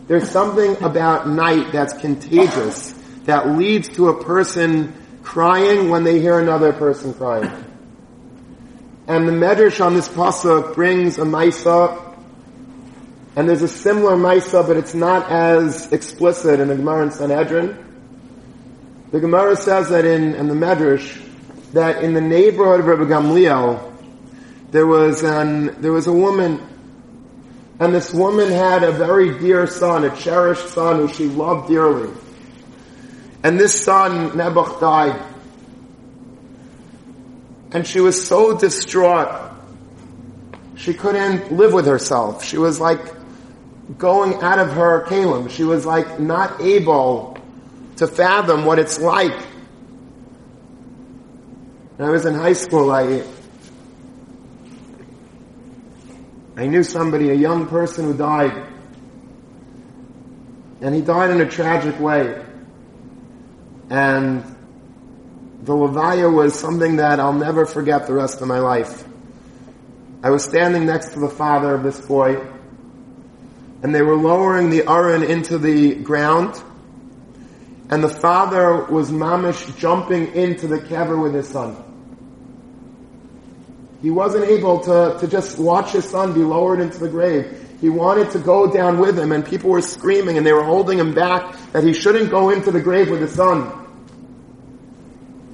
There's 0.07 0.29
something 0.29 0.81
about 0.83 1.27
night 1.27 1.71
that's 1.71 1.93
contagious 1.93 2.91
that 3.25 3.49
leads 3.49 3.89
to 3.89 4.09
a 4.09 4.23
person 4.23 4.93
crying 5.23 5.89
when 5.89 6.03
they 6.03 6.19
hear 6.19 6.39
another 6.39 6.73
person 6.73 7.13
crying. 7.13 7.51
And 9.07 9.27
the 9.27 9.31
Medrash 9.31 9.83
on 9.85 9.93
this 9.93 10.07
pasuk 10.07 10.75
brings 10.75 11.17
a 11.17 11.23
Maisa, 11.23 12.10
and 13.35 13.47
there's 13.47 13.61
a 13.61 13.67
similar 13.67 14.17
Maisa, 14.17 14.67
but 14.67 14.75
it's 14.75 14.93
not 14.93 15.29
as 15.31 15.91
explicit 15.93 16.59
in 16.59 16.67
the 16.67 16.75
Gemara 16.75 17.03
in 17.03 17.11
Sanhedrin. 17.11 17.77
The 19.11 19.19
Gemara 19.21 19.55
says 19.55 19.89
that 19.89 20.03
in, 20.05 20.35
in 20.35 20.47
the 20.47 20.53
Medrash, 20.53 21.21
that 21.71 22.03
in 22.03 22.13
the 22.13 22.21
neighborhood 22.21 22.81
of 22.81 22.87
Rabbi 22.87 23.03
Gamliel, 23.03 23.87
there 24.71 24.85
was 24.85 25.23
an, 25.23 25.81
there 25.81 25.93
was 25.93 26.07
a 26.07 26.13
woman, 26.13 26.61
and 27.79 27.95
this 27.95 28.13
woman 28.13 28.49
had 28.51 28.83
a 28.83 28.91
very 28.91 29.37
dear 29.39 29.65
son, 29.65 30.03
a 30.03 30.15
cherished 30.15 30.67
son 30.69 30.97
who 30.97 31.07
she 31.07 31.25
loved 31.25 31.69
dearly. 31.69 32.11
And 33.43 33.59
this 33.59 33.81
son, 33.81 34.31
Nebuch, 34.31 34.79
died. 34.79 35.21
And 37.71 37.87
she 37.87 38.01
was 38.01 38.27
so 38.27 38.57
distraught. 38.57 39.51
She 40.75 40.93
couldn't 40.93 41.51
live 41.51 41.73
with 41.73 41.85
herself. 41.85 42.43
She 42.43 42.57
was 42.57 42.79
like 42.79 43.20
going 43.97 44.35
out 44.41 44.59
of 44.59 44.71
her 44.73 45.05
kalim. 45.05 45.49
She 45.49 45.63
was 45.63 45.85
like 45.85 46.19
not 46.19 46.61
able 46.61 47.37
to 47.97 48.07
fathom 48.07 48.65
what 48.65 48.79
it's 48.79 48.99
like. 48.99 49.39
When 51.97 52.07
I 52.07 52.11
was 52.11 52.25
in 52.25 52.33
high 52.33 52.53
school, 52.53 52.91
I, 52.91 53.23
I 56.57 56.67
knew 56.67 56.83
somebody, 56.83 57.29
a 57.29 57.35
young 57.35 57.67
person 57.67 58.05
who 58.05 58.17
died. 58.17 58.67
And 60.81 60.95
he 60.95 61.01
died 61.01 61.29
in 61.29 61.41
a 61.41 61.49
tragic 61.49 61.99
way. 61.99 62.43
And 63.89 64.43
the 65.61 65.73
Levaya 65.73 66.33
was 66.33 66.57
something 66.57 66.95
that 66.95 67.19
I'll 67.19 67.33
never 67.33 67.67
forget 67.67 68.07
the 68.07 68.13
rest 68.13 68.41
of 68.41 68.47
my 68.47 68.59
life. 68.59 69.03
I 70.23 70.31
was 70.31 70.43
standing 70.43 70.85
next 70.85 71.13
to 71.13 71.19
the 71.19 71.29
father 71.29 71.75
of 71.75 71.83
this 71.83 71.99
boy, 71.99 72.43
and 73.83 73.93
they 73.93 74.01
were 74.01 74.15
lowering 74.15 74.69
the 74.69 74.87
Aron 74.89 75.23
into 75.23 75.57
the 75.57 75.95
ground, 75.95 76.61
and 77.89 78.03
the 78.03 78.09
father 78.09 78.85
was 78.85 79.11
mamish 79.11 79.77
jumping 79.77 80.33
into 80.33 80.67
the 80.67 80.79
kever 80.79 81.21
with 81.21 81.33
his 81.33 81.47
son. 81.47 81.75
He 84.01 84.09
wasn't 84.09 84.45
able 84.45 84.79
to, 84.81 85.17
to 85.19 85.27
just 85.27 85.59
watch 85.59 85.91
his 85.91 86.09
son 86.09 86.33
be 86.33 86.41
lowered 86.41 86.79
into 86.79 86.97
the 86.97 87.09
grave. 87.09 87.77
He 87.81 87.89
wanted 87.89 88.31
to 88.31 88.39
go 88.39 88.71
down 88.71 88.99
with 88.99 89.17
him 89.17 89.31
and 89.31 89.45
people 89.45 89.69
were 89.69 89.81
screaming 89.81 90.37
and 90.37 90.45
they 90.45 90.53
were 90.53 90.63
holding 90.63 90.97
him 90.97 91.13
back 91.13 91.55
that 91.71 91.83
he 91.83 91.93
shouldn't 91.93 92.31
go 92.31 92.49
into 92.49 92.71
the 92.71 92.79
grave 92.79 93.09
with 93.09 93.21
his 93.21 93.33
son. 93.33 93.71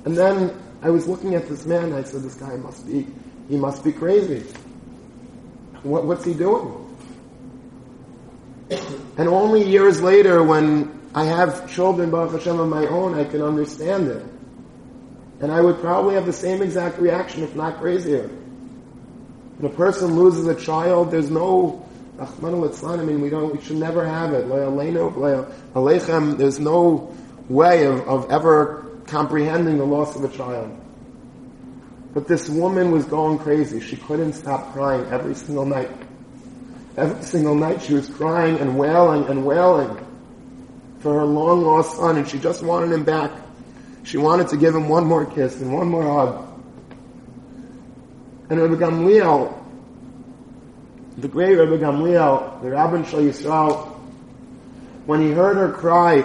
And 0.05 0.15
then 0.15 0.57
I 0.81 0.89
was 0.89 1.07
looking 1.07 1.35
at 1.35 1.49
this 1.49 1.65
man. 1.65 1.93
I 1.93 2.03
said, 2.03 2.21
"This 2.21 2.35
guy 2.35 2.55
must 2.55 2.87
be, 2.87 3.07
he 3.49 3.57
must 3.57 3.83
be 3.83 3.91
crazy. 3.91 4.45
What, 5.83 6.05
what's 6.05 6.23
he 6.23 6.33
doing?" 6.33 6.86
And 8.69 9.27
only 9.27 9.63
years 9.63 10.01
later, 10.01 10.43
when 10.43 11.09
I 11.15 11.25
have 11.25 11.69
children, 11.69 12.11
Baruch 12.11 12.33
Hashem, 12.33 12.59
of 12.59 12.67
my 12.67 12.85
own, 12.87 13.15
I 13.15 13.23
can 13.23 13.41
understand 13.41 14.07
it. 14.07 14.25
And 15.39 15.51
I 15.51 15.61
would 15.61 15.79
probably 15.79 16.15
have 16.15 16.25
the 16.25 16.33
same 16.33 16.61
exact 16.61 16.99
reaction, 16.99 17.43
if 17.43 17.55
not 17.55 17.79
crazier. 17.79 18.27
When 18.27 19.71
a 19.71 19.75
person 19.75 20.15
loses 20.15 20.47
a 20.47 20.55
child, 20.55 21.11
there's 21.11 21.29
no 21.29 21.87
I 22.19 22.25
mean, 23.03 23.21
we 23.21 23.29
don't, 23.29 23.55
we 23.55 23.61
should 23.61 23.77
never 23.77 24.03
have 24.03 24.33
it. 24.33 24.49
There's 26.37 26.59
no 26.59 27.15
way 27.47 27.85
of, 27.85 27.99
of 28.07 28.31
ever 28.31 28.85
comprehending 29.05 29.77
the 29.77 29.85
loss 29.85 30.15
of 30.15 30.23
a 30.23 30.29
child. 30.35 30.75
But 32.13 32.27
this 32.27 32.49
woman 32.49 32.91
was 32.91 33.05
going 33.05 33.37
crazy. 33.37 33.79
She 33.79 33.97
couldn't 33.97 34.33
stop 34.33 34.73
crying 34.73 35.05
every 35.11 35.35
single 35.35 35.65
night. 35.65 35.91
Every 36.97 37.23
single 37.23 37.53
night 37.53 37.83
she 37.83 37.93
was 37.93 38.09
crying 38.09 38.57
and 38.57 38.75
wailing 38.75 39.25
and 39.29 39.45
wailing 39.45 40.03
for 40.99 41.13
her 41.13 41.25
long 41.25 41.61
lost 41.61 41.95
son 41.95 42.17
and 42.17 42.27
she 42.27 42.39
just 42.39 42.63
wanted 42.63 42.91
him 42.91 43.03
back. 43.03 43.31
She 44.03 44.17
wanted 44.17 44.47
to 44.47 44.57
give 44.57 44.73
him 44.73 44.89
one 44.89 45.05
more 45.05 45.23
kiss 45.23 45.61
and 45.61 45.71
one 45.71 45.89
more 45.89 46.01
hug. 46.01 46.43
And 48.49 48.59
Rabbi 48.59 48.75
Gamliel, 48.75 49.53
the 51.19 51.27
great 51.27 51.55
Rabbi 51.55 51.77
Gamliel, 51.77 52.63
the 52.63 52.69
Rabban 52.69 53.05
Shal 53.05 53.19
Yisrael, 53.19 53.93
when 55.05 55.21
he 55.21 55.31
heard 55.31 55.57
her 55.57 55.71
cry, 55.71 56.23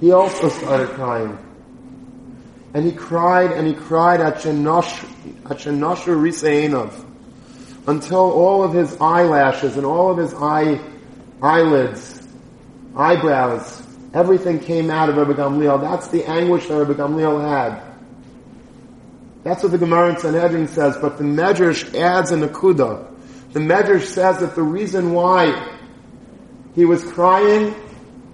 he 0.00 0.12
also 0.12 0.48
started 0.48 0.88
crying. 0.90 1.36
And 2.72 2.86
he 2.86 2.92
cried 2.92 3.52
and 3.52 3.66
he 3.66 3.74
cried 3.74 4.22
at 4.22 4.36
Shenoshu 4.36 5.06
Risainov 5.44 7.11
until 7.86 8.30
all 8.30 8.62
of 8.62 8.72
his 8.72 8.96
eyelashes 9.00 9.76
and 9.76 9.84
all 9.84 10.10
of 10.10 10.18
his 10.18 10.32
eye, 10.34 10.80
eyelids, 11.42 12.26
eyebrows, 12.96 13.82
everything 14.14 14.60
came 14.60 14.90
out 14.90 15.08
of 15.08 15.16
Rabbi 15.16 15.32
Gamliel. 15.32 15.80
That's 15.80 16.08
the 16.08 16.24
anguish 16.24 16.66
that 16.68 16.76
Rabbi 16.76 16.92
Gamliel 16.94 17.40
had. 17.40 17.82
That's 19.44 19.62
what 19.62 19.72
the 19.72 19.78
Gemara 19.78 20.10
in 20.10 20.18
Sanhedrin 20.18 20.68
says, 20.68 20.96
but 20.98 21.18
the 21.18 21.24
Medrash 21.24 21.94
adds 21.98 22.30
a 22.30 22.36
nakuda. 22.36 23.08
The 23.52 23.60
Medrash 23.60 24.04
says 24.04 24.38
that 24.38 24.54
the 24.54 24.62
reason 24.62 25.12
why 25.12 25.76
he 26.74 26.84
was 26.84 27.02
crying 27.02 27.74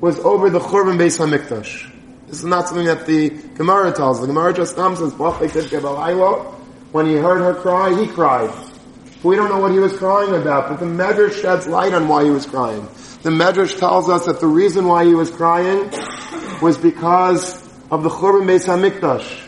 was 0.01 0.19
over 0.21 0.51
the 0.51 0.61
Churban 0.61 0.99
Beis 0.99 1.19
HaMikdash. 1.19 1.95
This 2.27 2.39
is 2.41 2.45
not 2.45 2.69
something 2.69 2.87
that 2.87 3.07
the 3.07 3.31
Gemara 3.31 3.91
tells. 3.93 4.21
The 4.21 4.27
Gemara 4.27 4.53
just 4.53 4.77
says, 4.77 5.01
when 6.93 7.07
he 7.07 7.15
heard 7.15 7.41
her 7.41 7.55
cry, 7.55 7.99
he 7.99 8.07
cried. 8.07 8.68
We 9.23 9.35
don't 9.35 9.49
know 9.49 9.59
what 9.59 9.73
he 9.73 9.81
was 9.81 9.97
crying 9.97 10.35
about, 10.35 10.69
but 10.69 10.79
the 10.79 10.87
Medrash 10.87 11.43
sheds 11.43 11.67
light 11.67 11.93
on 11.93 12.07
why 12.07 12.25
he 12.25 12.31
was 12.31 12.47
crying. 12.47 12.87
The 13.23 13.31
Medrash 13.31 13.77
tells 13.79 14.09
us 14.09 14.27
that 14.27 14.41
the 14.41 14.47
reason 14.47 14.87
why 14.87 15.05
he 15.05 15.15
was 15.15 15.31
crying 15.31 15.91
was 16.63 16.79
because 16.79 17.67
of 17.91 18.05
the 18.05 18.11
Churban 18.11 18.47
Beis 18.47 18.67
HaMikdash. 18.67 19.45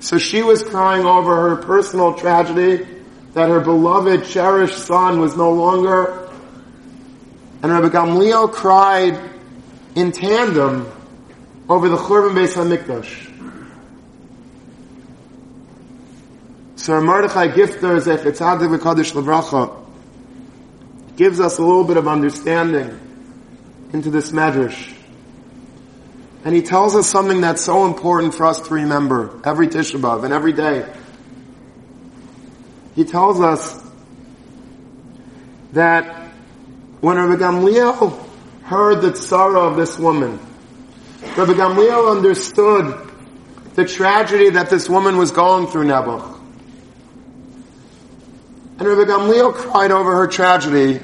So 0.00 0.16
she 0.16 0.42
was 0.42 0.62
crying 0.62 1.04
over 1.04 1.50
her 1.50 1.56
personal 1.56 2.14
tragedy 2.14 2.86
that 3.34 3.50
her 3.50 3.60
beloved, 3.60 4.24
cherished 4.24 4.78
son 4.78 5.20
was 5.20 5.36
no 5.36 5.52
longer. 5.52 6.30
And 7.62 7.70
Rabbi 7.70 7.88
Gamliel 7.88 8.50
cried 8.50 9.20
in 9.94 10.12
tandem 10.12 10.90
over 11.68 11.90
the 11.90 11.98
Churban 11.98 12.32
Beis 12.32 12.54
HaMikdash. 12.54 13.27
So 16.78 17.00
Mordechai 17.00 17.48
Gifter, 17.48 18.00
Zechetzadik 18.00 18.78
V'Kadosh 18.78 19.12
Levracha, 19.12 19.84
gives 21.16 21.40
us 21.40 21.58
a 21.58 21.62
little 21.62 21.82
bit 21.82 21.96
of 21.96 22.06
understanding 22.06 23.00
into 23.92 24.10
this 24.10 24.30
medrash. 24.30 24.94
And 26.44 26.54
he 26.54 26.62
tells 26.62 26.94
us 26.94 27.08
something 27.08 27.40
that's 27.40 27.62
so 27.62 27.84
important 27.84 28.32
for 28.32 28.46
us 28.46 28.60
to 28.68 28.74
remember 28.74 29.40
every 29.44 29.66
Tisha 29.66 30.00
B'Av 30.00 30.22
and 30.22 30.32
every 30.32 30.52
day. 30.52 30.88
He 32.94 33.04
tells 33.04 33.40
us 33.40 33.84
that 35.72 36.30
when 37.00 37.16
Rabbi 37.16 37.42
Gamliel 37.42 38.24
heard 38.62 39.02
the 39.02 39.16
sorrow 39.16 39.66
of 39.66 39.76
this 39.76 39.98
woman, 39.98 40.38
Rabbi 41.36 41.54
Gamliel 41.54 42.08
understood 42.08 43.10
the 43.74 43.84
tragedy 43.84 44.50
that 44.50 44.70
this 44.70 44.88
woman 44.88 45.16
was 45.16 45.32
going 45.32 45.66
through, 45.66 45.86
Nebuch. 45.86 46.37
And 48.78 48.86
Rabbi 48.86 49.10
Gamliel 49.10 49.54
cried 49.54 49.90
over 49.90 50.16
her 50.16 50.28
tragedy, 50.28 51.00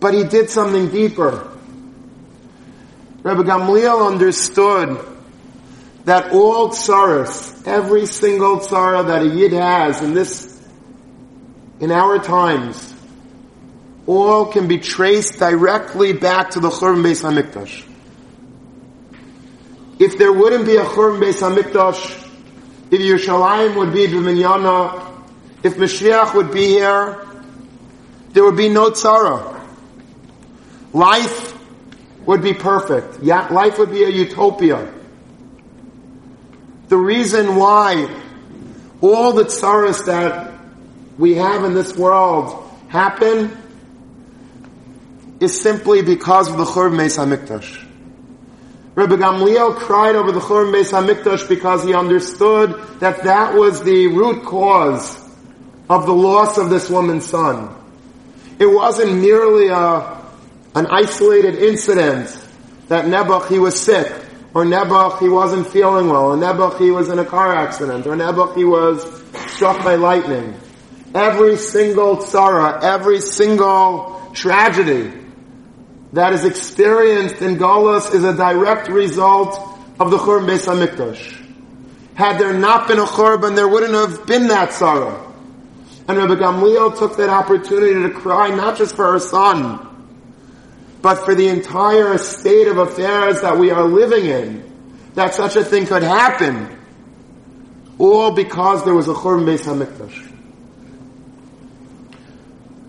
but 0.00 0.12
he 0.12 0.24
did 0.24 0.50
something 0.50 0.90
deeper. 0.90 1.50
Rabbi 3.22 3.42
Gamliel 3.42 4.06
understood 4.06 4.98
that 6.04 6.32
all 6.32 6.70
tsaras, 6.70 7.66
every 7.66 8.04
single 8.04 8.58
tzara 8.58 9.06
that 9.06 9.22
a 9.22 9.26
yid 9.26 9.52
has 9.52 10.02
in 10.02 10.12
this, 10.12 10.60
in 11.80 11.90
our 11.90 12.18
times, 12.18 12.94
all 14.06 14.46
can 14.46 14.68
be 14.68 14.78
traced 14.78 15.38
directly 15.38 16.12
back 16.12 16.50
to 16.50 16.60
the 16.60 16.68
Churban 16.68 17.02
Beis 17.02 17.22
Hamikdash. 17.22 17.86
If 19.98 20.18
there 20.18 20.32
wouldn't 20.32 20.66
be 20.66 20.76
a 20.76 20.84
Churban 20.84 21.20
Beis 21.20 21.40
Hamikdash, 21.40 22.28
if 22.90 23.00
Yerushalayim 23.00 23.76
would 23.76 23.92
be 23.92 24.06
B'minyana, 24.06 25.09
if 25.62 25.76
Mashiach 25.76 26.34
would 26.34 26.52
be 26.52 26.68
here, 26.68 27.26
there 28.32 28.44
would 28.44 28.56
be 28.56 28.68
no 28.68 28.90
tzara. 28.90 29.60
Life 30.92 31.58
would 32.26 32.42
be 32.42 32.54
perfect. 32.54 33.22
Yeah, 33.22 33.48
life 33.48 33.78
would 33.78 33.90
be 33.90 34.04
a 34.04 34.08
utopia. 34.08 34.92
The 36.88 36.96
reason 36.96 37.56
why 37.56 38.08
all 39.00 39.32
the 39.32 39.44
tsaras 39.44 40.06
that 40.06 40.54
we 41.18 41.34
have 41.34 41.64
in 41.64 41.74
this 41.74 41.96
world 41.96 42.68
happen 42.88 43.56
is 45.40 45.58
simply 45.60 46.02
because 46.02 46.50
of 46.50 46.58
the 46.58 46.64
Churban 46.64 46.98
Beis 46.98 47.16
HaMikdash. 47.18 47.86
Rabbi 48.94 49.14
Gamliel 49.14 49.76
cried 49.76 50.16
over 50.16 50.32
the 50.32 50.40
Churban 50.40 50.72
Beis 50.72 50.90
HaMikdash 50.92 51.48
because 51.48 51.84
he 51.84 51.94
understood 51.94 52.74
that 53.00 53.22
that 53.24 53.54
was 53.54 53.82
the 53.82 54.08
root 54.08 54.44
cause 54.44 55.29
of 55.90 56.06
the 56.06 56.14
loss 56.14 56.56
of 56.56 56.70
this 56.70 56.88
woman's 56.88 57.26
son. 57.26 57.74
It 58.60 58.66
wasn't 58.66 59.20
merely 59.20 59.68
a 59.68 60.20
an 60.76 60.86
isolated 60.86 61.56
incident 61.56 62.28
that 62.86 63.06
Nebuch 63.06 63.48
he 63.48 63.58
was 63.58 63.78
sick, 63.78 64.06
or 64.54 64.64
Nebuch 64.64 65.18
he 65.18 65.28
wasn't 65.28 65.66
feeling 65.66 66.08
well, 66.08 66.26
or 66.26 66.36
Nebuch 66.36 66.78
he 66.78 66.92
was 66.92 67.08
in 67.08 67.18
a 67.18 67.24
car 67.24 67.52
accident, 67.52 68.06
or 68.06 68.14
Nebuch 68.14 68.54
he 68.54 68.64
was 68.64 69.04
struck 69.48 69.82
by 69.82 69.96
lightning. 69.96 70.54
Every 71.12 71.56
single 71.56 72.18
tzara, 72.18 72.80
every 72.82 73.20
single 73.20 74.30
tragedy 74.32 75.12
that 76.12 76.32
is 76.34 76.44
experienced 76.44 77.42
in 77.42 77.56
Golos 77.56 78.14
is 78.14 78.22
a 78.22 78.36
direct 78.36 78.88
result 78.88 79.58
of 79.98 80.12
the 80.12 80.18
Churban 80.18 80.46
Beis 80.46 80.66
HaMikdash. 80.66 81.36
Had 82.14 82.38
there 82.38 82.54
not 82.54 82.86
been 82.86 83.00
a 83.00 83.06
Churban, 83.06 83.56
there 83.56 83.66
wouldn't 83.66 83.94
have 83.94 84.24
been 84.24 84.46
that 84.48 84.70
tzara. 84.70 85.29
And 86.10 86.18
Rabbi 86.18 86.34
Gamliel 86.40 86.98
took 86.98 87.18
that 87.18 87.28
opportunity 87.28 87.94
to 88.02 88.10
cry 88.10 88.48
not 88.48 88.76
just 88.76 88.96
for 88.96 89.12
her 89.12 89.20
son, 89.20 89.78
but 91.00 91.24
for 91.24 91.36
the 91.36 91.46
entire 91.46 92.18
state 92.18 92.66
of 92.66 92.78
affairs 92.78 93.42
that 93.42 93.56
we 93.56 93.70
are 93.70 93.84
living 93.84 94.24
in, 94.26 95.12
that 95.14 95.34
such 95.34 95.54
a 95.54 95.62
thing 95.62 95.86
could 95.86 96.02
happen, 96.02 96.76
all 97.96 98.32
because 98.32 98.84
there 98.84 98.92
was 98.92 99.06
a 99.06 99.14
Churban 99.14 99.44
Beis 99.44 99.62
HaMikdash. 99.62 100.26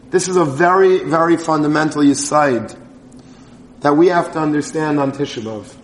This 0.10 0.28
is 0.28 0.36
a 0.36 0.44
very, 0.44 1.04
very 1.04 1.38
fundamental 1.38 2.02
yisaid 2.02 2.76
that 3.82 3.96
we 3.96 4.08
have 4.08 4.34
to 4.34 4.40
understand 4.40 5.00
on 5.00 5.12
Tisha 5.12 5.44
B'Av. 5.44 5.76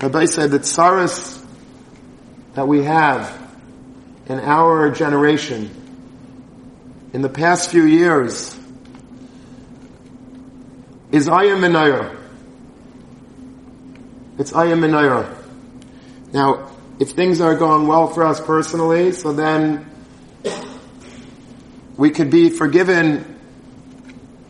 Rabbi 0.00 0.24
said 0.24 0.50
that 0.52 0.62
Saras 0.62 1.43
that 2.54 2.68
we 2.68 2.84
have 2.84 3.40
in 4.26 4.38
our 4.40 4.90
generation 4.90 5.70
in 7.12 7.20
the 7.22 7.28
past 7.28 7.70
few 7.70 7.84
years 7.84 8.56
is 11.10 11.28
Ayam 11.28 11.60
Menayah. 11.60 12.16
It's 14.38 14.52
Ayam 14.52 14.80
Menayah. 14.80 15.32
Now, 16.32 16.70
if 16.98 17.10
things 17.10 17.40
are 17.40 17.56
going 17.56 17.86
well 17.86 18.08
for 18.08 18.24
us 18.24 18.40
personally, 18.40 19.12
so 19.12 19.32
then 19.32 19.90
we 21.96 22.10
could 22.10 22.30
be 22.30 22.50
forgiven 22.50 23.38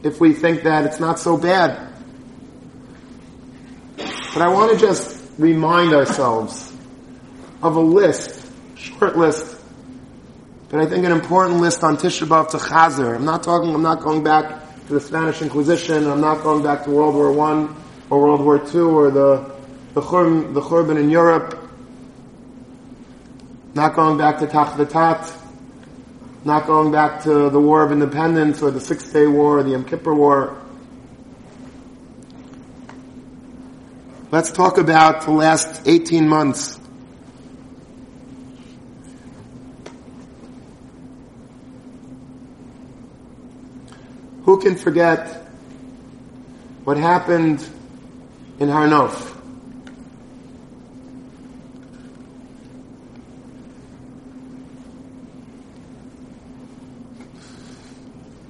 if 0.03 0.21
we 0.21 0.35
think 0.35 0.63
that 0.63 0.85
it's 0.85 1.01
not 1.01 1.19
so 1.19 1.37
bad. 1.37 1.93
But 3.97 4.43
I 4.43 4.49
want 4.49 4.73
to 4.73 4.79
just 4.79 5.39
remind 5.39 5.93
ourselves 5.95 6.74
of 7.65 7.77
a 7.77 7.81
list, 7.81 8.47
short 8.77 9.17
list, 9.17 9.57
but 10.69 10.81
I 10.81 10.87
think 10.87 11.07
an 11.07 11.13
important 11.13 11.61
list 11.61 11.83
on 11.83 11.97
Tisha 11.97 12.27
B'Av 12.27 12.51
to 12.51 12.59
Chazer. 12.59 13.15
I'm 13.15 13.25
not 13.25 13.43
talking, 13.43 13.75
I'm 13.75 13.83
not 13.83 14.03
going 14.03 14.23
back 14.23 14.85
to 14.87 14.93
the 14.93 15.01
Spanish 15.01 15.41
Inquisition, 15.41 16.07
I'm 16.07 16.21
not 16.21 16.43
going 16.43 16.63
back 16.63 16.85
to 16.85 16.91
World 16.91 17.15
War 17.15 17.33
One 17.33 17.75
or 18.11 18.21
World 18.21 18.43
War 18.43 18.59
Two 18.59 18.91
or 18.91 19.11
the, 19.11 19.51
the, 19.95 20.03
Churban, 20.03 20.53
the 20.53 20.61
Churban 20.61 21.01
in 21.01 21.09
Europe, 21.09 21.59
not 23.75 23.95
going 23.95 24.19
back 24.19 24.41
to 24.41 24.47
Tach 24.47 24.77
not 26.45 26.67
going 26.67 26.93
back 26.93 27.23
to 27.23 27.49
the 27.49 27.59
War 27.59 27.83
of 27.83 27.91
Independence 27.91 28.61
or 28.61 28.71
the 28.71 28.81
Six 28.81 29.11
Day 29.11 29.27
War 29.27 29.61
or 29.61 29.63
the 29.63 29.71
Yom 29.71 29.85
Kippur 29.85 30.13
War. 30.13 30.61
Let's 34.31 34.53
talk 34.53 34.77
about 34.77 35.23
the 35.23 35.31
last 35.31 35.89
18 35.89 36.29
months 36.29 36.79
Who 44.45 44.61
can 44.61 44.77
forget 44.77 45.27
what 46.85 46.99
happened 46.99 47.67
in 48.59 48.69
Har 48.69 48.87
Nof? 48.87 49.31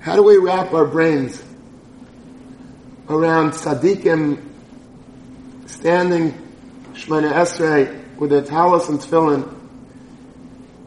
How 0.01 0.17
do 0.17 0.23
we 0.23 0.37
wrap 0.37 0.75
our 0.75 0.85
brains 0.85 1.43
around 3.09 3.53
tzaddikim 3.53 4.43
standing 5.67 6.33
Shemana 6.93 7.33
Esrei 7.33 8.17
with 8.19 8.31
their 8.31 8.43
talis 8.43 8.89
and 8.89 8.99
tefillin 8.99 9.49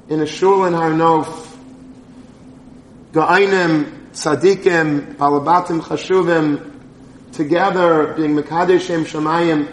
in 0.09 0.21
a 0.21 0.25
shul 0.25 0.65
in 0.65 0.73
Har 0.73 0.91
Nof, 0.91 1.57
Ga'ainim, 3.13 3.96
tzaddikim, 4.17 5.15
palabatim 5.15 5.79
chashuvim, 5.81 7.33
together 7.33 8.13
being 8.13 8.35
Mekadeshim 8.35 9.05
Shemayim, 9.05 9.67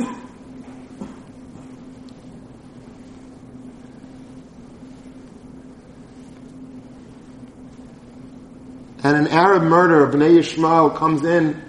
and 9.03 9.17
an 9.17 9.29
Arab 9.29 9.63
murderer, 9.63 10.11
Bnei 10.13 10.39
Yishmael, 10.39 10.95
comes 10.95 11.25
in 11.25 11.63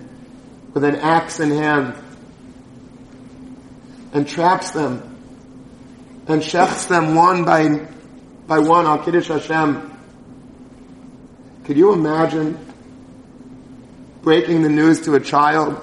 with 0.73 0.83
an 0.83 0.95
axe 0.97 1.39
in 1.39 1.51
hand 1.51 1.95
and 4.13 4.27
traps 4.27 4.71
them 4.71 5.15
and 6.27 6.41
shechts 6.41 6.87
them 6.87 7.15
one 7.15 7.45
by, 7.45 7.87
by 8.47 8.59
one 8.59 8.85
al 8.85 8.99
Kiddush 8.99 9.27
Hashem. 9.27 9.91
Could 11.65 11.77
you 11.77 11.93
imagine 11.93 12.64
breaking 14.25 14.63
the 14.63 14.69
news 14.69 15.01
to 15.01 15.13
a 15.13 15.19
child? 15.19 15.73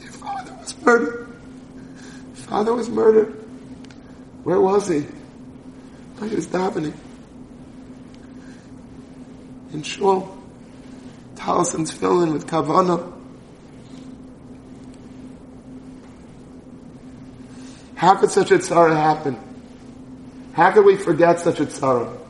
Your 0.00 0.12
father 0.12 0.54
was 0.54 0.82
murdered. 0.82 1.36
Father 2.32 2.74
was 2.74 2.88
murdered. 2.88 3.34
Where 4.44 4.58
was 4.58 4.88
he? 4.88 5.00
He 5.00 6.34
was 6.34 6.46
davening. 6.46 6.94
In 9.74 9.82
shul. 9.82 10.34
Talis 11.36 11.74
and 11.74 11.86
tefillin 11.86 12.32
with 12.32 12.46
kavana. 12.46 13.12
How 17.94 18.14
could 18.14 18.30
such 18.30 18.50
a 18.52 18.54
tzara 18.54 18.96
happen? 18.96 19.38
How 20.54 20.70
could 20.70 20.86
we 20.86 20.96
forget 20.96 21.40
such 21.40 21.60
a 21.60 21.66
tzara? 21.66 22.27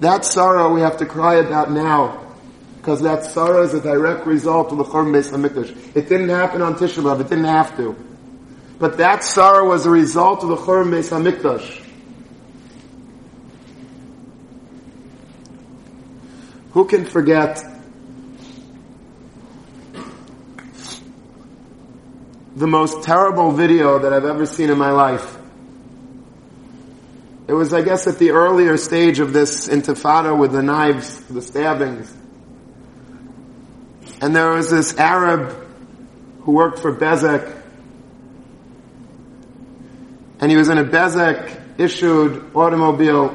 That 0.00 0.24
sorrow 0.24 0.72
we 0.72 0.80
have 0.80 0.96
to 0.98 1.06
cry 1.06 1.34
about 1.36 1.70
now, 1.70 2.34
because 2.78 3.02
that 3.02 3.24
sorrow 3.24 3.62
is 3.62 3.74
a 3.74 3.80
direct 3.80 4.26
result 4.26 4.72
of 4.72 4.78
the 4.78 4.84
Churban 4.84 5.12
Beis 5.12 5.30
Hamikdash. 5.30 5.94
It 5.94 6.08
didn't 6.08 6.30
happen 6.30 6.62
on 6.62 6.74
Tisha 6.74 7.02
B'av. 7.02 7.20
It 7.20 7.28
didn't 7.28 7.44
have 7.44 7.76
to, 7.76 7.94
but 8.78 8.96
that 8.96 9.22
sorrow 9.22 9.68
was 9.68 9.84
a 9.84 9.90
result 9.90 10.42
of 10.42 10.48
the 10.48 10.56
Churban 10.56 10.90
Beis 10.90 11.10
Hamikdash. 11.10 11.86
Who 16.72 16.86
can 16.86 17.04
forget 17.04 17.62
the 22.56 22.66
most 22.66 23.02
terrible 23.02 23.50
video 23.50 23.98
that 23.98 24.12
I've 24.12 24.24
ever 24.24 24.46
seen 24.46 24.70
in 24.70 24.78
my 24.78 24.92
life? 24.92 25.39
It 27.50 27.54
was, 27.54 27.74
I 27.74 27.82
guess, 27.82 28.06
at 28.06 28.20
the 28.20 28.30
earlier 28.30 28.76
stage 28.76 29.18
of 29.18 29.32
this 29.32 29.66
intifada 29.66 30.38
with 30.38 30.52
the 30.52 30.62
knives, 30.62 31.18
the 31.24 31.42
stabbings. 31.42 32.08
And 34.20 34.36
there 34.36 34.50
was 34.50 34.70
this 34.70 34.96
Arab 34.96 35.50
who 36.42 36.52
worked 36.52 36.78
for 36.78 36.94
Bezek. 36.94 37.60
And 40.38 40.48
he 40.48 40.56
was 40.56 40.68
in 40.68 40.78
a 40.78 40.84
Bezek 40.84 41.60
issued 41.76 42.54
automobile. 42.54 43.34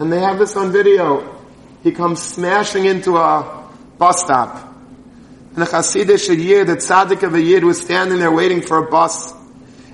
And 0.00 0.12
they 0.12 0.18
have 0.18 0.40
this 0.40 0.56
on 0.56 0.72
video 0.72 1.38
he 1.84 1.92
comes 1.92 2.20
smashing 2.20 2.84
into 2.84 3.16
a 3.16 3.64
bus 3.96 4.24
stop. 4.24 4.74
And 5.54 5.58
the 5.58 5.66
Hasidish 5.66 6.36
Yid, 6.36 6.66
the 6.66 6.74
tzaddik 6.74 7.22
of 7.22 7.32
a 7.32 7.40
Yid, 7.40 7.62
was 7.62 7.80
standing 7.80 8.18
there 8.18 8.32
waiting 8.32 8.60
for 8.60 8.78
a 8.78 8.90
bus. 8.90 9.35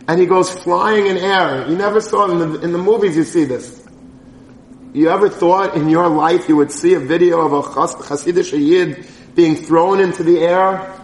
And 0.08 0.20
he 0.20 0.26
goes 0.26 0.50
flying 0.50 1.06
in 1.06 1.16
air. 1.16 1.68
You 1.68 1.76
never 1.76 2.00
saw 2.00 2.30
in 2.30 2.38
the, 2.38 2.60
in 2.60 2.72
the 2.72 2.78
movies 2.78 3.16
you 3.16 3.24
see 3.24 3.44
this. 3.44 3.82
You 4.92 5.08
ever 5.08 5.28
thought 5.28 5.74
in 5.74 5.88
your 5.88 6.08
life 6.08 6.48
you 6.48 6.56
would 6.56 6.70
see 6.70 6.94
a 6.94 7.00
video 7.00 7.40
of 7.40 7.52
a 7.52 7.62
Hasidish 7.62 8.58
Yid 8.58 9.06
being 9.34 9.56
thrown 9.56 10.00
into 10.00 10.22
the 10.22 10.40
air? 10.40 11.00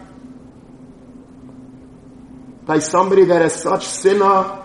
By 2.65 2.81
somebody 2.81 3.25
that 3.25 3.41
has 3.41 3.63
such 3.63 3.87
sinner? 3.87 4.63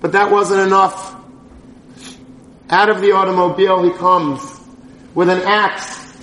But 0.00 0.12
that 0.12 0.30
wasn't 0.30 0.66
enough. 0.66 1.14
Out 2.68 2.90
of 2.90 3.00
the 3.00 3.12
automobile 3.12 3.84
he 3.84 3.96
comes 3.96 4.42
with 5.14 5.30
an 5.30 5.40
axe. 5.42 6.14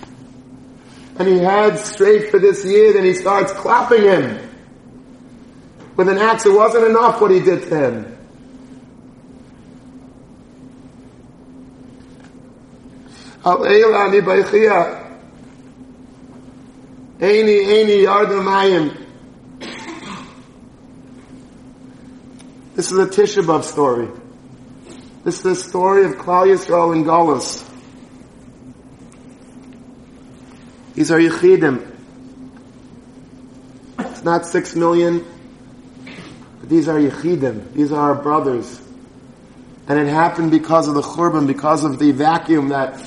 And 1.17 1.27
he 1.27 1.39
heads 1.39 1.83
straight 1.83 2.29
for 2.29 2.39
this 2.39 2.65
yid 2.65 2.95
and 2.95 3.05
he 3.05 3.13
starts 3.13 3.51
clapping 3.53 4.03
him. 4.03 4.52
With 5.95 6.10
an 6.10 6.17
axe, 6.17 6.45
it 6.45 6.53
wasn't 6.53 6.86
enough 6.86 7.21
what 7.21 7.32
he 7.32 7.39
did 7.39 7.63
to 7.69 7.75
him. 7.77 8.17
This 22.75 22.91
is 22.91 22.97
a 22.97 23.06
Tisha 23.06 23.63
story. 23.63 24.08
This 25.23 25.38
is 25.38 25.43
the 25.43 25.56
story 25.56 26.06
of 26.06 26.13
Klal 26.13 26.47
Yisrael 26.47 26.93
and 26.93 27.06
Galus. 27.06 27.69
These 30.95 31.12
are 31.12 31.19
Yechidim. 31.19 31.91
It's 33.99 34.23
not 34.23 34.45
six 34.45 34.75
million, 34.75 35.25
but 36.63 36.69
these 36.69 36.88
are 36.88 36.97
Yechidim. 36.97 37.73
These 37.73 37.91
are 37.91 38.13
our 38.13 38.15
brothers. 38.15 38.82
And 39.86 39.99
it 39.99 40.08
happened 40.08 40.49
because 40.49 40.88
of 40.88 40.93
the 40.93 41.02
Churban, 41.02 41.45
because 41.45 41.84
of 41.84 41.99
the 41.99 42.13
vacuum 42.13 42.69
that 42.69 43.06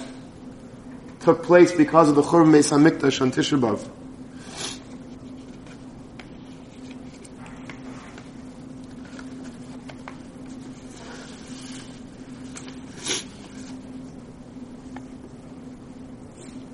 took 1.21 1.43
place 1.43 1.73
because 1.73 2.11
of 2.11 2.17
the 2.17 2.23
Churban 2.23 2.53
Beis 2.53 2.71
HaMikdash 2.71 3.23
on 3.23 3.33
Tisha 3.33 3.59
B'Av. 3.59 3.89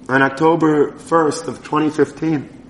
on 0.08 0.20
October 0.20 0.90
1st 0.90 1.46
of 1.46 1.58
2015, 1.62 2.61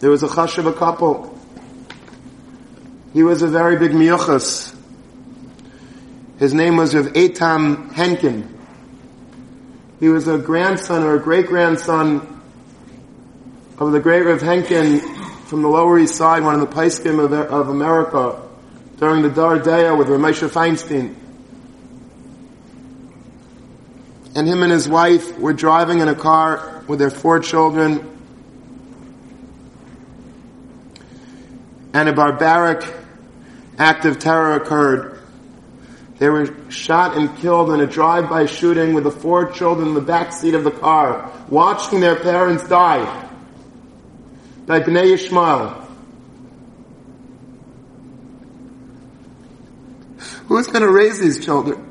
there 0.00 0.10
was 0.10 0.22
a 0.22 0.28
chashiv 0.28 0.76
couple. 0.76 1.38
He 3.12 3.22
was 3.22 3.42
a 3.42 3.48
very 3.48 3.78
big 3.78 3.92
miyuchas. 3.92 4.76
His 6.38 6.54
name 6.54 6.76
was 6.76 6.94
of 6.94 7.06
Eitam 7.08 7.92
Henkin. 7.92 8.48
He 10.00 10.08
was 10.08 10.26
a 10.26 10.38
grandson 10.38 11.02
or 11.02 11.16
a 11.16 11.20
great 11.20 11.46
grandson 11.46 12.42
of 13.78 13.92
the 13.92 14.00
great 14.00 14.22
Rav 14.22 14.40
Henkin 14.40 15.00
from 15.46 15.62
the 15.62 15.68
Lower 15.68 15.98
East 15.98 16.14
Side, 16.14 16.42
one 16.42 16.54
of 16.54 16.60
the 16.60 16.74
Paiskim 16.74 17.22
of, 17.22 17.32
of 17.32 17.68
America 17.68 18.40
during 18.98 19.22
the 19.22 19.30
Dardea 19.30 19.96
with 19.96 20.08
Reb 20.08 20.20
Moshe 20.20 20.48
Feinstein. 20.48 21.14
and 24.34 24.46
him 24.46 24.62
and 24.62 24.72
his 24.72 24.88
wife 24.88 25.38
were 25.38 25.52
driving 25.52 26.00
in 26.00 26.08
a 26.08 26.14
car 26.14 26.84
with 26.86 26.98
their 26.98 27.10
four 27.10 27.40
children. 27.40 28.19
And 31.92 32.08
a 32.08 32.12
barbaric 32.12 32.84
act 33.78 34.04
of 34.04 34.18
terror 34.18 34.54
occurred. 34.54 35.18
They 36.18 36.28
were 36.28 36.54
shot 36.70 37.16
and 37.16 37.36
killed 37.38 37.70
in 37.70 37.80
a 37.80 37.86
drive-by 37.86 38.46
shooting 38.46 38.94
with 38.94 39.04
the 39.04 39.10
four 39.10 39.50
children 39.52 39.88
in 39.88 39.94
the 39.94 40.00
back 40.00 40.32
seat 40.32 40.54
of 40.54 40.64
the 40.64 40.70
car, 40.70 41.32
watching 41.48 42.00
their 42.00 42.16
parents 42.16 42.68
die 42.68 43.28
by 44.66 44.80
Bnei 44.80 45.16
Yishmael. 45.16 45.86
Who's 50.46 50.66
going 50.66 50.82
to 50.82 50.90
raise 50.90 51.18
these 51.18 51.44
children? 51.44 51.89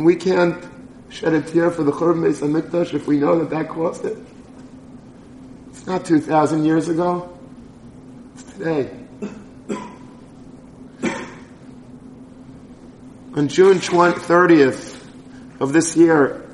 And 0.00 0.06
we 0.06 0.16
can't 0.16 0.64
shed 1.10 1.34
a 1.34 1.42
tear 1.42 1.70
for 1.70 1.82
the 1.82 1.92
Churban 1.92 2.22
Beis 2.22 2.40
Hamikdash 2.40 2.94
if 2.94 3.06
we 3.06 3.18
know 3.18 3.38
that 3.40 3.50
that 3.50 3.68
caused 3.68 4.06
it. 4.06 4.16
It's 5.68 5.86
not 5.86 6.06
2,000 6.06 6.64
years 6.64 6.88
ago. 6.88 7.38
It's 8.32 8.42
Today. 8.44 8.96
On 13.34 13.46
June 13.48 13.78
20, 13.78 14.20
30th 14.20 15.06
of 15.60 15.74
this 15.74 15.94
year, 15.98 16.48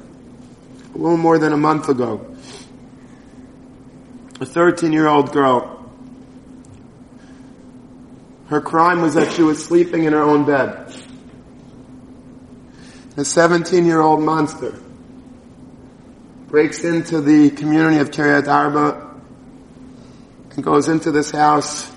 a 0.93 0.99
little 0.99 1.17
more 1.17 1.39
than 1.39 1.53
a 1.53 1.57
month 1.57 1.89
ago, 1.89 2.37
a 4.41 4.45
13 4.45 4.93
year 4.93 5.07
old 5.07 5.31
girl, 5.31 5.89
her 8.49 8.61
crime 8.61 9.03
was 9.03 9.15
that 9.15 9.31
she 9.35 9.43
was 9.43 9.65
sleeping 9.65 10.03
in 10.03 10.13
her 10.15 10.23
own 10.23 10.45
bed. 10.45 10.86
A 13.19 13.25
17 13.25 13.87
year 13.87 14.01
old 14.01 14.21
monster 14.21 14.79
breaks 16.49 16.85
into 16.85 17.23
the 17.23 17.51
community 17.51 17.97
of 17.97 18.11
Kiryat 18.11 18.47
Arba 18.47 19.15
and 20.51 20.63
goes 20.63 20.89
into 20.89 21.11
this 21.11 21.31
house 21.31 21.91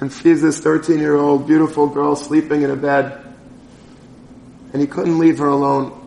and 0.00 0.12
sees 0.12 0.42
this 0.42 0.60
13 0.60 0.98
year 0.98 1.16
old 1.16 1.46
beautiful 1.46 1.86
girl 1.86 2.14
sleeping 2.14 2.60
in 2.60 2.70
a 2.70 2.76
bed 2.76 3.24
and 4.74 4.82
he 4.82 4.86
couldn't 4.86 5.18
leave 5.18 5.38
her 5.38 5.48
alone. 5.48 6.00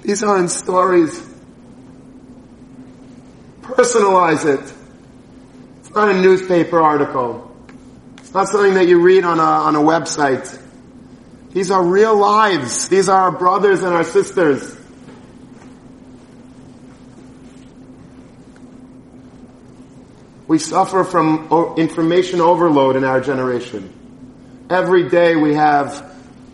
These 0.00 0.22
aren't 0.22 0.50
stories. 0.50 1.20
Personalize 3.60 4.46
it. 4.46 4.74
It's 5.80 5.90
not 5.90 6.08
a 6.08 6.18
newspaper 6.18 6.80
article. 6.80 7.49
It's 8.30 8.34
not 8.36 8.48
something 8.48 8.74
that 8.74 8.86
you 8.86 9.00
read 9.00 9.24
on 9.24 9.40
a, 9.40 9.42
on 9.42 9.74
a 9.74 9.80
website. 9.80 10.56
These 11.52 11.72
are 11.72 11.82
real 11.82 12.16
lives. 12.16 12.88
These 12.88 13.08
are 13.08 13.22
our 13.22 13.32
brothers 13.32 13.82
and 13.82 13.92
our 13.92 14.04
sisters. 14.04 14.76
We 20.46 20.60
suffer 20.60 21.02
from 21.02 21.74
information 21.76 22.40
overload 22.40 22.94
in 22.94 23.02
our 23.02 23.20
generation. 23.20 23.92
Every 24.70 25.08
day 25.08 25.34
we 25.34 25.54
have 25.54 26.08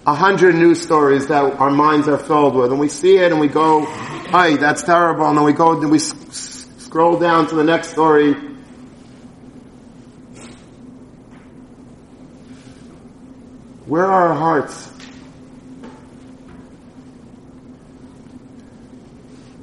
a 0.06 0.14
hundred 0.14 0.54
news 0.54 0.80
stories 0.80 1.26
that 1.26 1.60
our 1.60 1.70
minds 1.70 2.08
are 2.08 2.16
filled 2.16 2.54
with, 2.54 2.70
and 2.70 2.80
we 2.80 2.88
see 2.88 3.18
it 3.18 3.32
and 3.32 3.38
we 3.38 3.48
go, 3.48 3.84
"Hey, 3.84 4.56
that's 4.56 4.82
terrible," 4.82 5.26
and 5.26 5.36
then 5.36 5.44
we 5.44 5.52
go 5.52 5.78
and 5.78 5.90
we 5.90 5.98
scroll 5.98 7.18
down 7.18 7.48
to 7.48 7.54
the 7.54 7.64
next 7.64 7.90
story. 7.90 8.55
Where 13.86 14.04
are 14.04 14.28
our 14.30 14.34
hearts? 14.34 14.92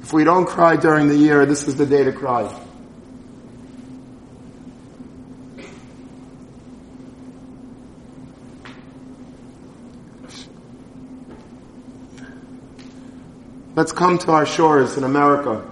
If 0.02 0.14
we 0.14 0.24
don't 0.24 0.46
cry 0.46 0.76
during 0.76 1.08
the 1.08 1.16
year, 1.16 1.44
this 1.44 1.68
is 1.68 1.76
the 1.76 1.84
day 1.84 2.04
to 2.04 2.12
cry. 2.12 2.50
Let's 13.76 13.92
come 13.92 14.18
to 14.18 14.32
our 14.32 14.46
shores 14.46 14.96
in 14.96 15.04
America. 15.04 15.68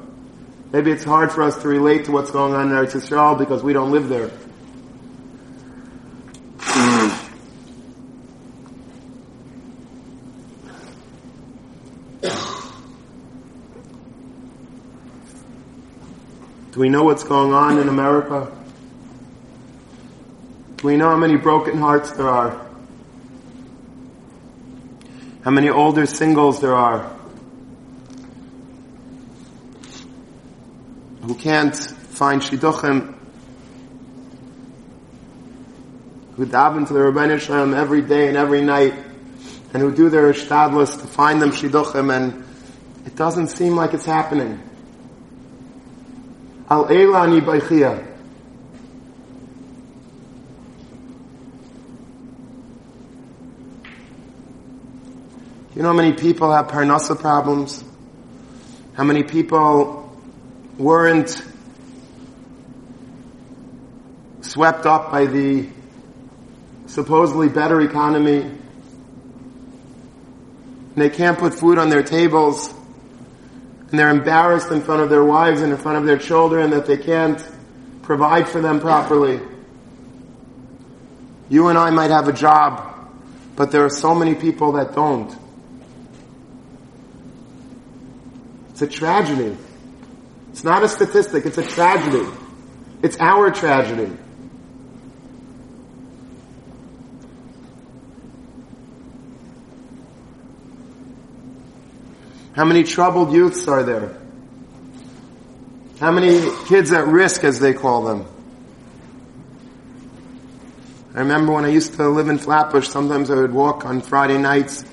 Maybe 0.73 0.91
it's 0.91 1.05
hard 1.05 1.33
for 1.33 1.43
us 1.43 1.57
to 1.63 1.69
relate 1.69 2.07
to 2.07 2.13
what's 2.13 2.31
going 2.31 2.53
on 2.53 2.69
in 2.69 2.75
Eretz 2.75 2.93
Yisrael 2.93 3.39
because 3.39 3.63
we 3.63 3.73
don't 3.73 3.93
live 3.93 4.09
there. 4.09 4.31
We 16.83 16.89
know 16.89 17.05
what's 17.05 17.23
going 17.23 17.53
on 17.53 17.79
in 17.79 17.89
America? 17.89 18.51
We 20.83 20.97
know 20.97 21.11
how 21.11 21.17
many 21.17 21.37
broken 21.37 21.79
hearts 21.79 22.11
there 22.11 22.29
are? 22.29 22.61
How 25.45 25.53
many 25.53 25.69
older 25.69 26.07
singles 26.07 26.61
there 26.61 26.75
are? 26.75 27.09
who 31.23 31.37
can't 31.37 31.77
find 31.77 32.43
shidduchim, 32.43 33.15
who 36.35 36.47
daven 36.47 36.89
to 36.89 36.93
the 36.93 36.99
Ribbono 36.99 37.39
Shel 37.39 37.65
Olam 37.65 37.77
every 37.77 38.03
day 38.03 38.27
and 38.27 38.37
every 38.37 38.61
night, 38.61 38.95
and 39.73 39.81
who 39.81 39.95
do 39.95 40.11
their 40.11 40.33
ishtadlus 40.33 41.01
to 41.01 41.07
find 41.07 41.41
them 41.41 41.53
shidduchim, 41.53 42.13
and 42.13 42.45
it 43.07 43.15
doesn't 43.15 43.51
seem 43.51 43.77
like 43.77 43.95
it's 43.95 44.05
happening. 44.05 44.61
Al 46.73 46.87
Eila 46.87 47.21
ani 47.23 47.41
baichia. 47.41 47.91
You 55.75 55.83
know 55.83 55.89
how 55.89 55.95
many 55.95 56.13
people 56.13 56.51
have 56.53 56.69
parnasa 56.69 57.19
problems? 57.19 57.85
How 58.95 59.05
many 59.05 59.23
people 59.23 60.17
weren't 60.79 61.43
swept 64.41 64.87
up 64.87 65.11
by 65.11 65.27
the 65.27 65.69
supposedly 66.87 67.49
better 67.49 67.81
economy. 67.81 68.41
And 68.41 68.61
they 70.97 71.11
can't 71.11 71.39
put 71.39 71.55
food 71.55 71.79
on 71.79 71.89
their 71.89 72.03
tables. 72.03 72.73
And 73.93 73.99
they're 73.99 74.09
embarrassed 74.09 74.71
in 74.71 74.81
front 74.81 75.03
of 75.03 75.11
their 75.11 75.23
wives 75.23 75.61
and 75.61 75.71
in 75.71 75.77
front 75.77 75.99
of 75.99 76.05
their 76.07 76.17
children 76.17 76.71
that 76.71 76.87
they 76.87 76.97
can't 76.97 77.47
provide 78.01 78.49
for 78.49 78.63
them 78.63 78.81
properly. 78.81 79.39
You 81.51 81.69
and 81.69 81.77
I 81.77 81.91
might 81.91 82.11
have 82.11 82.27
a 82.27 82.33
job, 82.33 83.11
but 83.55 83.71
there 83.71 83.85
are 83.85 83.91
so 83.91 84.15
many 84.15 84.35
people 84.35 84.73
that 84.73 84.95
don't. 84.95 85.31
It's 88.71 88.81
a 88.81 88.87
tragedy. 88.87 89.59
It's 90.53 90.65
not 90.65 90.83
a 90.83 90.89
statistic, 90.89 91.45
it's 91.45 91.59
a 91.59 91.67
tragedy. 91.67 92.27
It's 93.03 93.19
our 93.21 93.51
tragedy. 93.51 94.11
How 102.55 102.65
many 102.65 102.85
troubled 102.85 103.33
youths 103.33 103.67
are 103.67 103.83
there? 103.83 104.15
How 106.01 106.11
many 106.11 106.51
kids 106.67 106.93
at 106.93 107.07
risk, 107.07 107.45
as 107.45 107.59
they 107.61 107.73
call 107.73 108.03
them? 108.05 108.27
I 111.15 111.21
remember 111.21 111.53
when 111.53 111.65
I 111.65 111.69
used 111.69 111.95
to 111.95 112.09
live 112.09 112.29
in 112.29 112.39
Flatbush, 112.39 112.89
sometimes 112.89 113.31
I 113.31 113.37
would 113.37 113.53
walk 113.53 113.85
on 113.85 114.01
Friday 114.01 114.39
nights 114.39 114.85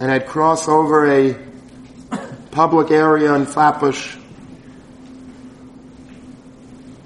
and 0.00 0.10
I'd 0.10 0.26
cross 0.26 0.68
over 0.68 1.10
a 1.10 1.36
public 2.50 2.90
area 2.90 3.34
in 3.34 3.46
Flatbush. 3.46 4.16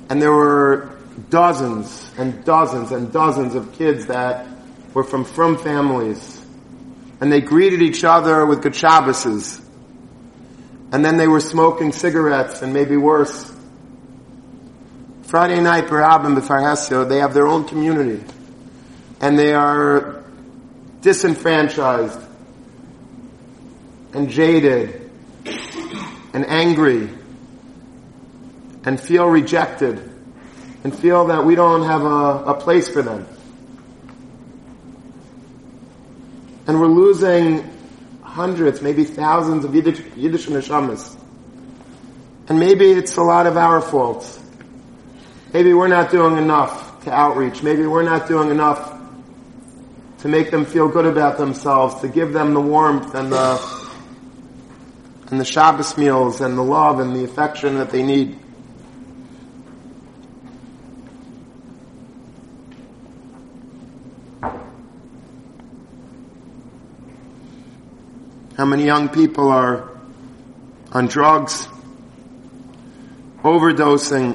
And 0.09 0.21
there 0.21 0.33
were 0.33 0.99
dozens 1.29 2.11
and 2.19 2.45
dozens 2.45 2.91
and 2.93 3.13
dozens 3.13 3.55
of 3.55 3.73
kids 3.73 4.07
that 4.07 4.47
were 4.95 5.05
from 5.05 5.25
from 5.25 5.59
families. 5.59 6.40
And 7.21 7.31
they 7.31 7.41
greeted 7.41 7.83
each 7.83 8.03
other 8.03 8.47
with 8.47 8.63
good 8.63 8.73
Shabbases. 8.73 9.63
And 10.93 11.05
then 11.05 11.17
they 11.17 11.29
were 11.29 11.41
smoking 11.41 11.93
cigarettes 11.93 12.63
and 12.63 12.73
maybe 12.73 12.97
worse. 12.97 13.55
Friday 15.25 15.61
night, 15.61 15.87
Barab 15.87 16.25
and 16.25 17.09
they 17.09 17.19
have 17.19 17.35
their 17.35 17.47
own 17.47 17.65
community. 17.65 18.25
And 19.21 19.39
they 19.39 19.53
are 19.53 20.25
disenfranchised 21.03 22.21
and 24.13 24.29
jaded 24.29 25.11
and 26.33 26.47
angry 26.47 27.11
and 28.85 29.01
feel 29.01 29.27
rejected 29.27 30.11
and 30.83 30.99
feel 30.99 31.27
that 31.27 31.45
we 31.45 31.55
don't 31.55 31.83
have 31.83 32.03
a, 32.03 32.45
a 32.47 32.55
place 32.55 32.89
for 32.89 33.03
them. 33.03 33.27
And 36.71 36.81
we're 36.81 36.87
losing 36.87 37.69
hundreds, 38.23 38.81
maybe 38.81 39.03
thousands 39.03 39.65
of 39.65 39.75
Yiddish, 39.75 40.03
Yiddish 40.15 40.47
neshamas. 40.47 41.19
And 42.49 42.61
maybe 42.61 42.93
it's 42.93 43.17
a 43.17 43.25
lot 43.25 43.49
of 43.49 43.57
our 43.57 43.81
faults. 43.81 44.39
Maybe 45.53 45.75
we're 45.75 45.89
not 45.89 46.13
doing 46.13 46.37
enough 46.37 47.03
to 47.03 47.13
outreach. 47.13 47.65
Maybe 47.65 47.89
we're 47.89 48.05
not 48.05 48.29
doing 48.29 48.53
enough 48.53 48.97
to 50.19 50.29
make 50.29 50.53
them 50.53 50.65
feel 50.65 50.87
good 50.87 51.07
about 51.07 51.39
themselves, 51.39 52.01
to 52.03 52.09
give 52.09 52.33
them 52.33 52.55
the 52.55 52.61
warmth 52.61 53.17
and 53.17 53.33
the 53.33 53.91
and 55.33 55.41
the 55.41 55.45
Shabbos 55.45 55.99
meals 55.99 56.41
and 56.41 56.57
the 56.57 56.63
love 56.63 57.01
and 57.01 57.17
the 57.17 57.25
affection 57.25 57.79
that 57.79 57.91
they 57.91 58.05
need. 58.05 58.39
How 68.61 68.67
many 68.67 68.85
young 68.85 69.09
people 69.09 69.49
are 69.49 69.89
on 70.93 71.07
drugs? 71.07 71.67
overdosing. 73.43 74.35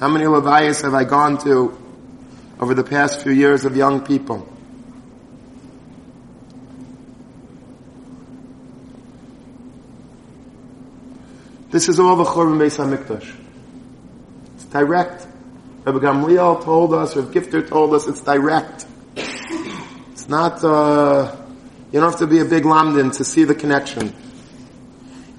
How 0.00 0.08
many 0.08 0.24
levayas 0.24 0.82
have 0.82 0.94
I 0.94 1.04
gone 1.04 1.38
to 1.44 1.78
over 2.58 2.74
the 2.74 2.82
past 2.82 3.22
few 3.22 3.30
years 3.30 3.64
of 3.64 3.76
young 3.76 4.00
people? 4.00 4.44
This 11.70 11.88
is 11.88 12.00
all 12.00 12.16
the 12.16 12.24
Churban 12.24 12.58
Beis 12.58 12.78
HaMikdash. 12.84 13.32
It's 14.56 14.64
direct. 14.64 15.24
Rabbi 15.84 15.98
Gamliel 15.98 16.64
told 16.64 16.94
us, 16.94 17.14
Rabbi 17.14 17.32
Gifter 17.32 17.68
told 17.68 17.94
us, 17.94 18.08
it's 18.08 18.22
direct. 18.22 18.86
Not, 20.32 20.64
uh, 20.64 21.36
you 21.92 22.00
don't 22.00 22.10
have 22.10 22.20
to 22.20 22.26
be 22.26 22.38
a 22.38 22.46
big 22.46 22.62
lamdin 22.62 23.14
to 23.18 23.22
see 23.22 23.44
the 23.44 23.54
connection. 23.54 24.14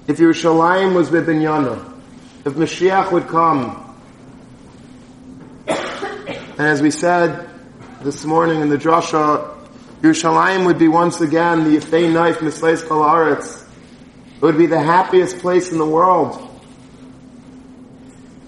If 0.06 0.18
Yerushalayim 0.18 0.94
was 0.94 1.10
Bibinyana, 1.10 2.00
if 2.44 2.52
Mashiach 2.52 3.10
would 3.10 3.26
come, 3.26 3.92
and 5.66 6.60
as 6.60 6.80
we 6.80 6.92
said 6.92 7.50
this 8.02 8.24
morning 8.24 8.60
in 8.60 8.68
the 8.68 8.76
drasha, 8.76 9.66
Yerushalayim 10.00 10.64
would 10.66 10.78
be 10.78 10.86
once 10.86 11.20
again 11.20 11.64
the 11.64 11.78
Yefei 11.78 12.12
knife 12.12 12.38
Misleis 12.38 12.86
Kol 12.86 13.32
it 13.32 14.42
would 14.42 14.56
be 14.56 14.66
the 14.66 14.80
happiest 14.80 15.40
place 15.40 15.72
in 15.72 15.78
the 15.78 15.84
world. 15.84 16.36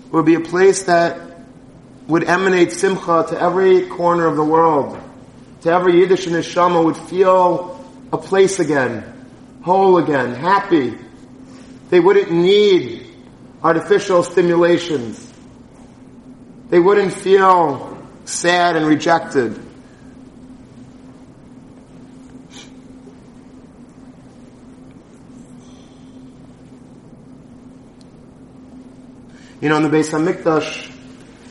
It 0.05 0.13
would 0.13 0.27
be 0.27 0.37
a 0.37 0.41
place 0.41 0.85
that 0.85 1.41
would 2.07 2.23
emanate 2.23 2.71
simcha 2.71 3.27
to 3.31 3.43
every 3.43 3.87
corner 3.89 4.27
of 4.27 4.37
the 4.37 4.45
world. 4.45 5.03
To 5.63 5.71
every 5.71 6.01
Yiddish 6.01 6.27
neshama 6.27 6.85
would 6.85 6.97
feel 6.97 7.85
a 8.13 8.19
place 8.19 8.61
again, 8.61 9.03
whole 9.63 9.99
again, 9.99 10.35
happy. 10.35 10.97
They 11.91 12.01
wouldn't 12.01 12.31
need 12.31 13.07
artificial 13.63 14.23
stimulations. 14.23 15.33
They 16.69 16.79
wouldn't 16.79 17.13
feel 17.13 17.97
sad 18.25 18.77
and 18.77 18.87
rejected. 18.87 19.61
You 29.61 29.71
know, 29.71 29.79
in 29.79 29.85
the 29.85 29.89
Beis 29.89 30.11
Hamikdash, 30.11 30.93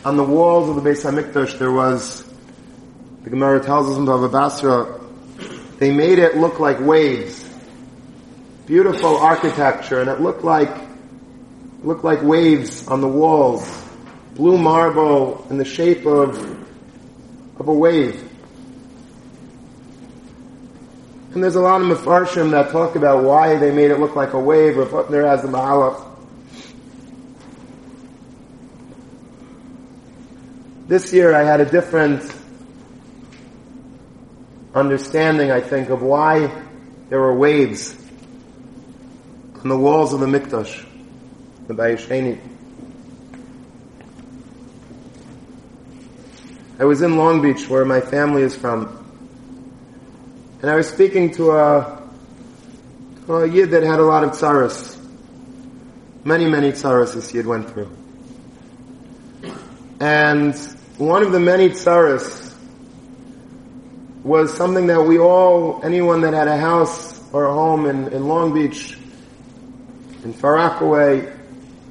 on 0.05 0.15
the 0.15 0.23
walls 0.23 0.69
of 0.69 0.75
the 0.75 0.89
Beis 0.89 1.03
Hamikdash, 1.03 1.57
there 1.57 1.71
was, 1.71 2.23
the 3.25 3.31
Gemara 3.31 3.59
tells 3.59 3.89
us 3.89 3.97
in 3.97 4.05
Bava 4.05 4.31
Basra, 4.31 4.99
they 5.79 5.91
made 5.91 6.19
it 6.19 6.37
look 6.37 6.59
like 6.59 6.79
waves. 6.79 7.43
Beautiful 8.67 9.17
architecture, 9.17 9.99
and 9.99 10.11
it 10.11 10.21
looked 10.21 10.43
like, 10.43 10.69
looked 11.81 12.03
like 12.03 12.21
waves 12.21 12.87
on 12.87 13.01
the 13.01 13.07
walls. 13.07 13.83
Blue 14.35 14.59
marble 14.59 15.43
in 15.49 15.57
the 15.57 15.65
shape 15.65 16.05
of, 16.05 16.37
of 17.59 17.67
a 17.67 17.73
wave. 17.73 18.31
And 21.33 21.43
there's 21.43 21.55
a 21.55 21.61
lot 21.61 21.81
of 21.81 21.87
mafarshim 21.87 22.51
that 22.51 22.69
talk 22.69 22.95
about 22.95 23.23
why 23.23 23.57
they 23.57 23.71
made 23.71 23.89
it 23.89 23.99
look 23.99 24.15
like 24.15 24.33
a 24.33 24.39
wave. 24.39 24.77
Rav 24.77 24.89
Hutner 24.89 25.27
has 25.27 25.41
the 25.41 25.47
Mahalach 25.47 26.15
This 30.87 31.11
year 31.11 31.33
I 31.33 31.43
had 31.43 31.59
a 31.59 31.65
different 31.65 32.34
understanding, 34.75 35.51
I 35.51 35.61
think, 35.61 35.89
of 35.89 36.01
why 36.01 36.51
there 37.09 37.19
were 37.19 37.33
waves 37.33 37.95
on 39.63 39.69
the 39.69 39.77
walls 39.77 40.13
of 40.13 40.19
the 40.19 40.25
Mikdash, 40.25 40.85
the 41.67 41.73
Bayesheni. 41.73 42.39
I 46.77 46.83
was 46.83 47.01
in 47.01 47.15
Long 47.15 47.41
Beach, 47.41 47.69
where 47.69 47.85
my 47.85 48.01
family 48.01 48.41
is 48.41 48.53
from, 48.53 49.01
and 50.61 50.69
I 50.69 50.75
was 50.75 50.89
speaking 50.89 51.33
to 51.35 51.51
a, 51.51 52.03
to 53.27 53.35
a 53.37 53.47
yid 53.47 53.71
that 53.71 53.83
had 53.83 53.99
a 53.99 54.03
lot 54.03 54.25
of 54.25 54.31
tsaras. 54.31 54.99
Many, 56.25 56.49
many 56.49 56.73
tsaras 56.73 57.13
this 57.13 57.33
yid 57.33 57.45
went 57.45 57.69
through. 57.69 57.89
And 60.01 60.53
one 60.97 61.23
of 61.23 61.31
the 61.31 61.39
many 61.39 61.69
tsaras 61.69 62.44
was 64.25 64.51
something 64.57 64.87
that 64.87 65.03
we 65.03 65.19
all, 65.19 65.79
anyone 65.83 66.21
that 66.21 66.33
had 66.33 66.47
a 66.47 66.57
house 66.57 67.21
or 67.31 67.45
a 67.45 67.53
home 67.53 67.85
in, 67.85 68.11
in 68.11 68.27
Long 68.27 68.55
Beach, 68.55 68.97
in 70.23 70.33
Far 70.33 70.55
Rockaway, 70.55 71.31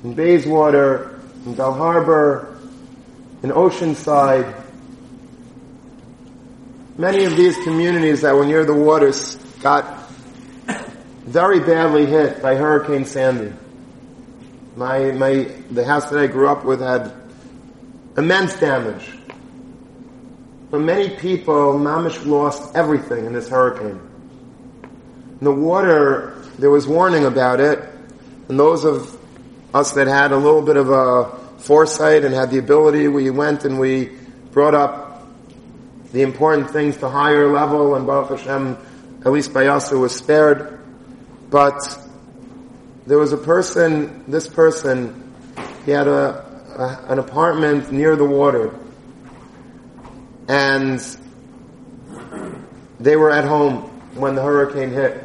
in 0.02 0.14
Bayswater, 0.14 1.20
in 1.46 1.54
Belle 1.54 1.72
Harbor, 1.72 2.58
in 3.44 3.50
Oceanside, 3.50 4.64
many 6.98 7.22
of 7.22 7.36
these 7.36 7.56
communities 7.58 8.22
that 8.22 8.34
were 8.34 8.44
near 8.44 8.64
the 8.64 8.74
waters 8.74 9.36
got 9.62 10.10
very 11.20 11.60
badly 11.60 12.04
hit 12.04 12.42
by 12.42 12.56
Hurricane 12.56 13.04
Sandy. 13.04 13.54
My, 14.74 15.12
my, 15.12 15.48
the 15.70 15.84
house 15.84 16.10
that 16.10 16.18
I 16.18 16.26
grew 16.26 16.48
up 16.48 16.64
with 16.64 16.80
had 16.80 17.12
immense 18.16 18.58
damage. 18.58 19.08
For 20.74 20.80
many 20.80 21.08
people, 21.08 21.78
Mamish 21.78 22.26
lost 22.26 22.74
everything 22.74 23.26
in 23.26 23.32
this 23.32 23.48
hurricane. 23.48 24.00
In 25.38 25.44
the 25.44 25.52
water, 25.52 26.34
there 26.58 26.68
was 26.68 26.88
warning 26.88 27.26
about 27.26 27.60
it, 27.60 27.78
and 28.48 28.58
those 28.58 28.84
of 28.84 29.16
us 29.72 29.92
that 29.92 30.08
had 30.08 30.32
a 30.32 30.36
little 30.36 30.62
bit 30.62 30.76
of 30.76 30.90
a 30.90 31.30
foresight 31.58 32.24
and 32.24 32.34
had 32.34 32.50
the 32.50 32.58
ability, 32.58 33.06
we 33.06 33.30
went 33.30 33.64
and 33.64 33.78
we 33.78 34.10
brought 34.50 34.74
up 34.74 35.24
the 36.10 36.22
important 36.22 36.68
things 36.72 36.96
to 36.96 37.08
higher 37.08 37.46
level, 37.46 37.94
and 37.94 38.04
Baruch 38.04 38.40
Hashem, 38.40 38.76
at 39.24 39.30
least 39.30 39.54
by 39.54 39.68
us, 39.68 39.92
it 39.92 39.96
was 39.96 40.12
spared. 40.12 40.80
But 41.50 41.78
there 43.06 43.18
was 43.18 43.32
a 43.32 43.38
person, 43.38 44.24
this 44.26 44.48
person, 44.48 45.32
he 45.84 45.92
had 45.92 46.08
a, 46.08 46.44
a, 46.76 47.12
an 47.12 47.20
apartment 47.20 47.92
near 47.92 48.16
the 48.16 48.24
water. 48.24 48.76
And 50.48 51.00
they 53.00 53.16
were 53.16 53.30
at 53.30 53.44
home 53.44 53.82
when 54.14 54.34
the 54.34 54.42
hurricane 54.42 54.90
hit. 54.90 55.22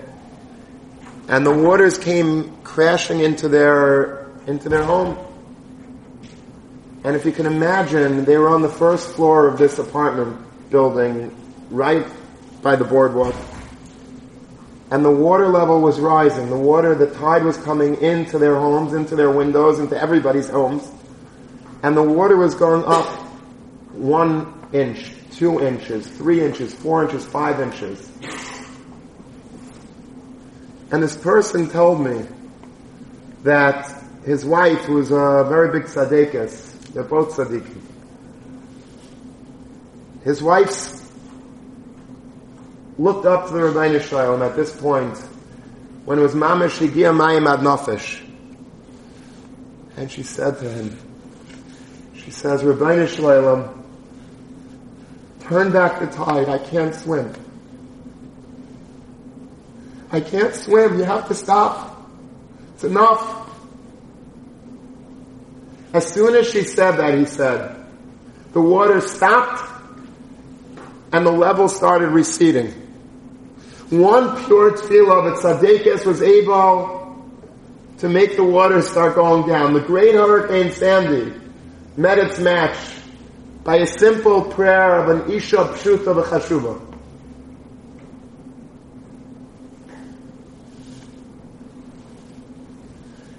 And 1.28 1.46
the 1.46 1.54
waters 1.54 1.98
came 1.98 2.58
crashing 2.64 3.20
into 3.20 3.48
their, 3.48 4.28
into 4.48 4.70
their 4.70 4.84
home. 4.84 5.18
And 7.04 7.16
if 7.16 7.26
you 7.26 7.32
can 7.32 7.46
imagine, 7.46 8.26
they 8.26 8.38
were 8.38 8.50
on 8.50 8.62
the 8.62 8.70
first 8.70 9.16
floor 9.16 9.48
of 9.48 9.58
this 9.58 9.80
apartment 9.80 10.38
building, 10.70 11.36
right 11.70 12.06
by 12.62 12.76
the 12.76 12.84
boardwalk. 12.84 13.36
And 14.92 15.06
the 15.06 15.12
water 15.12 15.48
level 15.48 15.82
was 15.82 16.00
rising. 16.00 16.50
The 16.50 16.58
water, 16.58 16.96
the 16.96 17.14
tide 17.14 17.44
was 17.44 17.58
coming 17.58 18.02
into 18.02 18.40
their 18.40 18.56
homes, 18.56 18.94
into 18.94 19.16
their 19.16 19.30
windows, 19.30 19.80
into 19.80 20.00
everybody's 20.00 20.50
homes 20.50 20.90
and 21.84 21.96
the 21.96 22.04
water 22.04 22.36
was 22.36 22.56
going 22.56 22.84
up 22.86 23.08
one 23.94 24.59
inch, 24.74 25.14
two 25.32 25.60
inches, 25.66 26.08
three 26.08 26.44
inches, 26.44 26.74
four 26.74 27.04
inches, 27.04 27.26
five 27.26 27.60
inches. 27.60 28.10
And 30.92 31.04
this 31.04 31.16
person 31.18 31.70
told 31.70 32.02
me 32.04 32.26
that 33.44 34.04
his 34.26 34.44
wife, 34.44 34.80
who's 34.80 35.12
a 35.12 35.46
very 35.48 35.72
big 35.72 35.90
tzaddikus, 35.90 36.92
they're 36.94 37.04
both 37.04 37.36
tzaddikim, 37.36 37.82
his 40.24 40.44
wife 40.44 41.00
looked 42.98 43.26
up 43.26 43.48
to 43.48 43.54
the 43.54 43.60
Ribbono 43.60 44.02
Shel 44.02 44.20
Olam 44.20 44.48
at 44.48 44.56
this 44.56 44.76
point 44.76 45.18
when 46.06 46.20
it 46.20 46.22
was 46.22 46.34
Mamish 46.34 46.86
Higia 46.86 47.16
Mayim 47.16 47.48
Ad 47.48 47.60
Nafesh. 47.60 48.26
And 49.96 50.12
she 50.12 50.24
said 50.24 50.60
to 50.60 50.70
him, 50.70 50.98
she 52.16 52.32
says, 52.32 52.62
Ribbono 52.62 53.08
Shel 53.08 53.26
Olam, 53.26 53.79
turn 55.50 55.72
back 55.72 56.00
the 56.00 56.06
tide. 56.06 56.48
I 56.48 56.60
can't 56.60 56.94
swim. 56.94 57.34
I 60.12 60.22
can't 60.22 60.54
swim. 60.54 61.00
You 61.00 61.04
have 61.06 61.28
to 61.28 61.34
stop. 61.34 62.08
It's 62.76 62.84
enough. 62.84 63.50
As 65.92 66.08
soon 66.08 66.36
as 66.36 66.48
she 66.48 66.62
said 66.62 66.98
that, 66.98 67.18
he 67.18 67.26
said, 67.26 67.84
the 68.54 68.62
water 68.62 69.02
stopped 69.02 69.66
and 71.12 71.26
the 71.26 71.32
level 71.32 71.68
started 71.68 72.10
receding. 72.10 72.68
One 73.90 74.46
pure 74.46 74.72
tefillah 74.74 75.34
of 75.34 75.40
Tzaddikus 75.40 76.06
was 76.06 76.22
able 76.22 77.26
to 77.98 78.08
make 78.08 78.36
the 78.36 78.44
water 78.44 78.84
start 78.84 79.16
going 79.16 79.48
down. 79.48 79.74
The 79.74 79.82
great 79.82 80.14
Hurricane 80.14 80.72
Sandy 80.72 81.34
met 81.98 82.20
its 82.20 82.38
match 82.40 82.78
by 83.64 83.78
a 83.78 83.88
simple 83.88 84.44
prayer 84.44 85.00
of 85.02 85.10
an 85.10 85.32
Isha 85.32 85.58
Pshuta 85.58 86.24
B'chashuva. 86.24 86.86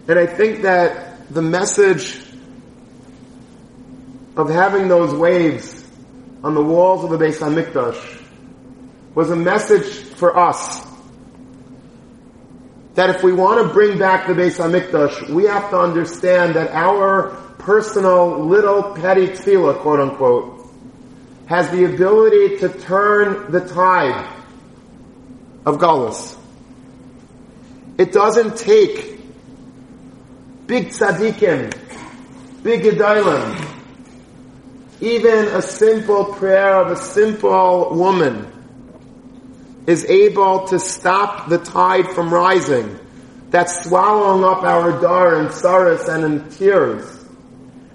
And 0.09 0.19
I 0.19 0.27
think 0.27 0.63
that 0.63 1.33
the 1.33 1.43
message 1.43 2.21
of 4.37 4.51
having 4.51 4.89
those 4.89 5.15
waves 5.15 5.87
on 6.43 6.55
the 6.55 6.63
walls 6.63 7.05
of 7.05 7.11
the 7.11 7.19
Beis 7.19 7.39
Hamikdash 7.39 8.21
was 9.15 9.31
a 9.31 9.37
message 9.37 10.05
for 10.15 10.37
us 10.37 10.87
that 12.95 13.11
if 13.11 13.23
we 13.23 13.33
want 13.33 13.67
to 13.67 13.73
bring 13.73 13.99
back 13.99 14.27
the 14.27 14.33
Beis 14.33 14.59
Hamikdash, 14.59 15.31
we 15.31 15.45
have 15.45 15.71
to 15.71 15.79
understand 15.79 16.55
that 16.57 16.71
our 16.73 17.37
personal 17.61 18.45
little 18.45 18.95
petty 18.95 19.29
tefillah, 19.29 19.79
quote 19.81 20.01
unquote, 20.01 20.67
has 21.47 21.71
the 21.71 21.85
ability 21.85 22.59
to 22.59 22.69
turn 22.69 23.51
the 23.51 23.61
tide 23.61 24.29
of 25.67 25.79
Gullus. 25.79 26.37
It 27.99 28.13
doesn't 28.13 28.57
take 28.57 29.21
big 30.67 30.89
tzaddikim, 30.89 32.63
big 32.63 32.83
gedolim, 32.83 33.67
even 35.01 35.49
a 35.49 35.63
simple 35.63 36.25
prayer 36.25 36.77
of 36.77 36.93
a 36.93 36.97
simple 36.97 37.95
woman 37.95 38.47
is 39.87 40.05
able 40.05 40.69
to 40.69 40.79
stop 40.79 41.49
the 41.49 41.59
tide 41.59 42.07
from 42.15 42.33
rising 42.33 42.99
that's 43.51 43.85
swallowing 43.85 44.45
up 44.45 44.63
our 44.63 45.01
dar 45.01 45.41
and 45.41 45.53
sorrows 45.53 46.07
and 46.09 46.25
in 46.25 46.51
tears. 46.51 47.20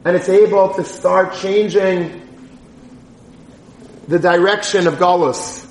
And 0.06 0.16
it's 0.16 0.30
able 0.30 0.72
to 0.76 0.84
start 0.84 1.34
changing 1.34 2.22
the 4.08 4.20
direction 4.20 4.86
of 4.86 4.95
Galus 4.95 5.68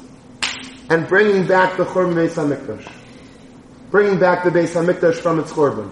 and 0.90 1.06
bringing 1.06 1.46
back 1.46 1.76
the 1.76 1.84
Churban 1.84 2.14
Beis 2.14 2.34
HaMikdash. 2.34 2.90
Bringing 3.92 4.18
back 4.18 4.42
the 4.42 4.50
Beis 4.50 4.74
HaMikdash 4.74 5.14
from 5.20 5.38
its 5.38 5.52
Churban. 5.52 5.88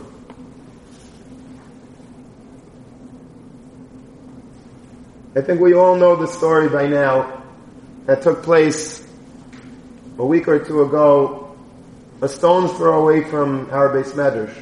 I 5.36 5.40
think 5.40 5.60
we 5.60 5.72
all 5.72 5.96
know 5.96 6.16
the 6.16 6.26
story 6.26 6.68
by 6.68 6.88
now 6.88 7.44
that 8.06 8.22
took 8.22 8.42
place 8.42 9.06
a 10.18 10.26
week 10.26 10.48
or 10.48 10.58
two 10.58 10.82
ago, 10.82 11.56
a 12.20 12.28
stone's 12.28 12.72
throw 12.72 13.02
away 13.02 13.22
from 13.22 13.70
our 13.70 13.88
Beis 13.88 14.12
Medrash. 14.12 14.52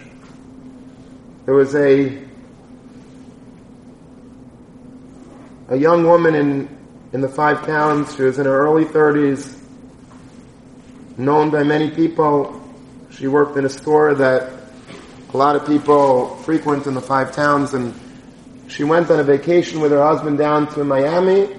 There 1.47 1.55
was 1.55 1.75
a 1.75 2.30
a 5.71 5.77
young 5.77 6.05
woman 6.05 6.35
in 6.35 6.79
in 7.13 7.21
the 7.23 7.29
five 7.29 7.65
towns. 7.65 8.15
She 8.15 8.23
was 8.23 8.39
in 8.39 8.45
her 8.45 8.67
early 8.67 8.85
thirties, 8.85 9.59
known 11.17 11.51
by 11.51 11.63
many 11.63 11.91
people. 11.91 12.61
She 13.11 13.27
worked 13.27 13.57
in 13.57 13.65
a 13.65 13.71
store 13.71 14.15
that 14.15 14.53
a 15.33 15.37
lot 15.37 15.57
of 15.57 15.67
people 15.67 16.37
frequent 16.39 16.87
in 16.87 16.95
the 16.95 17.01
five 17.01 17.33
towns 17.33 17.73
and 17.73 17.95
she 18.71 18.85
went 18.85 19.11
on 19.11 19.19
a 19.19 19.25
vacation 19.25 19.81
with 19.81 19.91
her 19.91 20.03
husband 20.03 20.39
down 20.39 20.73
to 20.75 20.85
Miami 20.85 21.57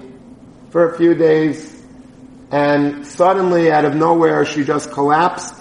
for 0.70 0.90
a 0.90 0.96
few 0.96 1.14
days, 1.14 1.82
and 2.50 3.06
suddenly, 3.06 3.70
out 3.70 3.84
of 3.84 3.94
nowhere, 3.94 4.46
she 4.46 4.64
just 4.64 4.90
collapsed 4.90 5.54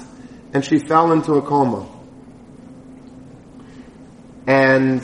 and 0.54 0.64
she 0.64 0.80
fell 0.80 1.12
into 1.12 1.34
a 1.34 1.42
coma. 1.42 1.88
And 4.48 5.02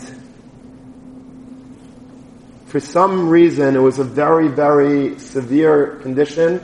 for 2.77 2.81
some 2.81 3.27
reason, 3.27 3.75
it 3.75 3.79
was 3.79 3.97
a 3.97 4.03
very, 4.03 4.49
very 4.49 5.17
severe 5.17 5.95
condition, 6.03 6.63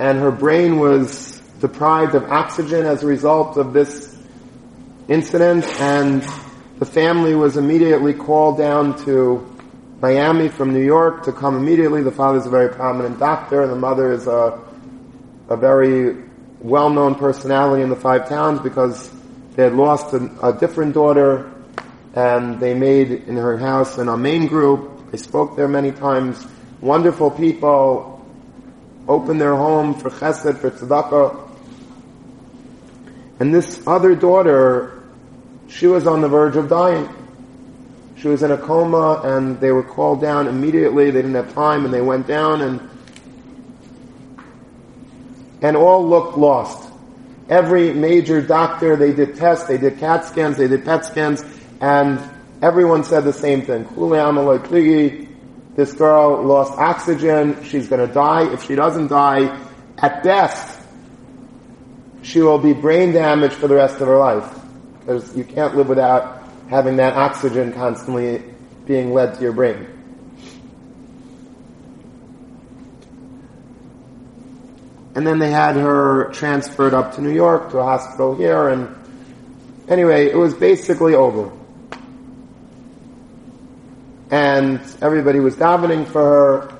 and 0.00 0.18
her 0.18 0.32
brain 0.32 0.80
was 0.80 1.38
deprived 1.60 2.16
of 2.16 2.24
oxygen 2.24 2.84
as 2.84 3.04
a 3.04 3.06
result 3.06 3.56
of 3.56 3.72
this 3.72 4.18
incident, 5.06 5.64
and 5.80 6.22
the 6.80 6.84
family 6.84 7.36
was 7.36 7.56
immediately 7.56 8.12
called 8.12 8.58
down 8.58 8.98
to 9.04 9.46
Miami 10.00 10.48
from 10.48 10.72
New 10.72 10.84
York 10.84 11.22
to 11.26 11.32
come 11.32 11.56
immediately. 11.56 12.02
The 12.02 12.10
father 12.10 12.38
is 12.38 12.46
a 12.46 12.50
very 12.50 12.74
prominent 12.74 13.20
doctor, 13.20 13.62
and 13.62 13.70
the 13.70 13.76
mother 13.76 14.10
is 14.10 14.26
a, 14.26 14.60
a 15.48 15.56
very 15.56 16.24
well-known 16.58 17.14
personality 17.14 17.84
in 17.84 17.88
the 17.88 17.94
five 17.94 18.28
towns 18.28 18.58
because 18.58 19.08
they 19.54 19.62
had 19.62 19.74
lost 19.74 20.12
a, 20.12 20.28
a 20.42 20.52
different 20.58 20.92
daughter, 20.92 21.52
and 22.18 22.58
they 22.58 22.74
made 22.74 23.12
in 23.12 23.36
her 23.36 23.56
house 23.56 23.96
an 23.96 24.08
main 24.20 24.48
group. 24.48 25.12
They 25.12 25.18
spoke 25.18 25.54
there 25.54 25.68
many 25.68 25.92
times. 25.92 26.44
Wonderful 26.80 27.30
people 27.30 28.26
opened 29.06 29.40
their 29.40 29.54
home 29.54 29.94
for 29.94 30.10
chesed, 30.10 30.58
for 30.58 30.72
tzedakah. 30.72 31.48
And 33.38 33.54
this 33.54 33.80
other 33.86 34.16
daughter 34.16 35.00
she 35.68 35.86
was 35.86 36.08
on 36.08 36.20
the 36.20 36.28
verge 36.28 36.56
of 36.56 36.68
dying. 36.68 37.08
She 38.16 38.26
was 38.26 38.42
in 38.42 38.50
a 38.50 38.58
coma 38.58 39.20
and 39.22 39.60
they 39.60 39.70
were 39.70 39.84
called 39.84 40.20
down 40.20 40.48
immediately. 40.48 41.12
They 41.12 41.22
didn't 41.22 41.36
have 41.36 41.54
time 41.54 41.84
and 41.84 41.94
they 41.94 42.00
went 42.00 42.26
down 42.26 42.62
and, 42.62 42.90
and 45.62 45.76
all 45.76 46.08
looked 46.08 46.36
lost. 46.36 46.90
Every 47.48 47.94
major 47.94 48.42
doctor, 48.42 48.96
they 48.96 49.12
did 49.12 49.36
tests, 49.36 49.68
they 49.68 49.78
did 49.78 50.00
CAT 50.00 50.24
scans, 50.24 50.56
they 50.56 50.66
did 50.66 50.84
PET 50.84 51.04
scans, 51.04 51.44
and 51.80 52.20
everyone 52.62 53.04
said 53.04 53.24
the 53.24 53.32
same 53.32 53.62
thing. 53.62 53.84
This 55.74 55.92
girl 55.92 56.42
lost 56.42 56.76
oxygen. 56.76 57.62
She's 57.62 57.86
going 57.86 58.06
to 58.06 58.12
die. 58.12 58.52
If 58.52 58.64
she 58.64 58.74
doesn't 58.74 59.06
die, 59.06 59.64
at 59.98 60.24
best, 60.24 60.80
she 62.22 62.40
will 62.40 62.58
be 62.58 62.72
brain 62.72 63.12
damaged 63.12 63.54
for 63.54 63.68
the 63.68 63.76
rest 63.76 64.00
of 64.00 64.08
her 64.08 64.18
life. 64.18 64.58
There's, 65.06 65.36
you 65.36 65.44
can't 65.44 65.76
live 65.76 65.88
without 65.88 66.42
having 66.68 66.96
that 66.96 67.14
oxygen 67.14 67.72
constantly 67.72 68.42
being 68.86 69.14
led 69.14 69.34
to 69.34 69.40
your 69.40 69.52
brain. 69.52 69.86
And 75.14 75.26
then 75.26 75.38
they 75.38 75.50
had 75.50 75.76
her 75.76 76.30
transferred 76.32 76.94
up 76.94 77.14
to 77.14 77.22
New 77.22 77.32
York 77.32 77.70
to 77.70 77.78
a 77.78 77.84
hospital 77.84 78.36
here, 78.36 78.68
and 78.68 78.94
anyway, 79.88 80.26
it 80.26 80.36
was 80.36 80.54
basically 80.54 81.14
over. 81.14 81.50
And 84.30 84.80
everybody 85.00 85.40
was 85.40 85.56
davening 85.56 86.06
for 86.06 86.22
her, 86.22 86.78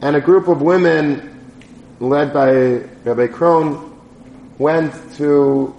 and 0.00 0.16
a 0.16 0.20
group 0.20 0.48
of 0.48 0.60
women, 0.60 1.52
led 2.00 2.32
by 2.32 2.50
Rabbi 3.04 3.28
Krohn, 3.28 3.92
went 4.58 4.92
to 5.14 5.74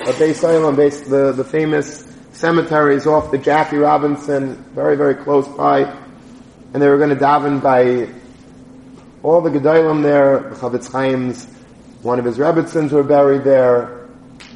a 0.00 0.12
Beis 0.14 0.76
based 0.76 1.08
the, 1.08 1.32
the 1.32 1.44
famous 1.44 2.12
cemeteries 2.32 3.06
off 3.06 3.30
the 3.30 3.38
Jackie 3.38 3.76
Robinson, 3.76 4.56
very, 4.74 4.96
very 4.96 5.14
close 5.14 5.46
by. 5.48 5.82
And 6.72 6.82
they 6.82 6.88
were 6.88 6.98
going 6.98 7.10
to 7.10 7.16
daven 7.16 7.62
by 7.62 8.08
all 9.22 9.40
the 9.40 9.50
Gedolim 9.50 10.02
there, 10.02 10.40
the 10.40 10.56
Chofetz 10.56 10.90
Chaim's, 10.90 11.44
one 12.02 12.18
of 12.18 12.24
his 12.24 12.38
Rebbitzins 12.38 12.90
were 12.90 13.04
buried 13.04 13.44
there, 13.44 14.08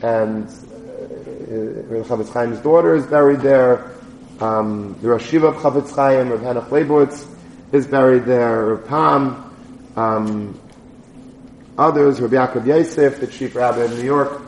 and 0.02 0.48
uh, 0.48 2.02
Chofetz 2.02 2.32
Chaim's 2.32 2.58
daughter 2.60 2.96
is 2.96 3.06
buried 3.06 3.40
there. 3.40 3.92
Um, 4.40 4.98
the 5.00 5.08
Rosh 5.08 5.30
Yeshiva 5.30 5.48
of 5.48 5.56
Chofetz 5.56 5.94
Chaim, 5.94 6.28
Rav 6.30 6.40
Henoch 6.40 6.68
Leibowitz, 6.68 7.26
is 7.72 7.86
buried 7.86 8.24
there. 8.24 8.66
Rav 8.66 8.86
Pam, 8.86 9.94
um, 9.96 10.60
others, 11.78 12.20
Rabbi 12.20 12.36
Yaakov 12.36 12.66
Yosef, 12.66 13.20
the 13.20 13.26
chief 13.26 13.54
rabbi 13.54 13.80
of 13.80 13.92
New 13.92 14.04
York, 14.04 14.42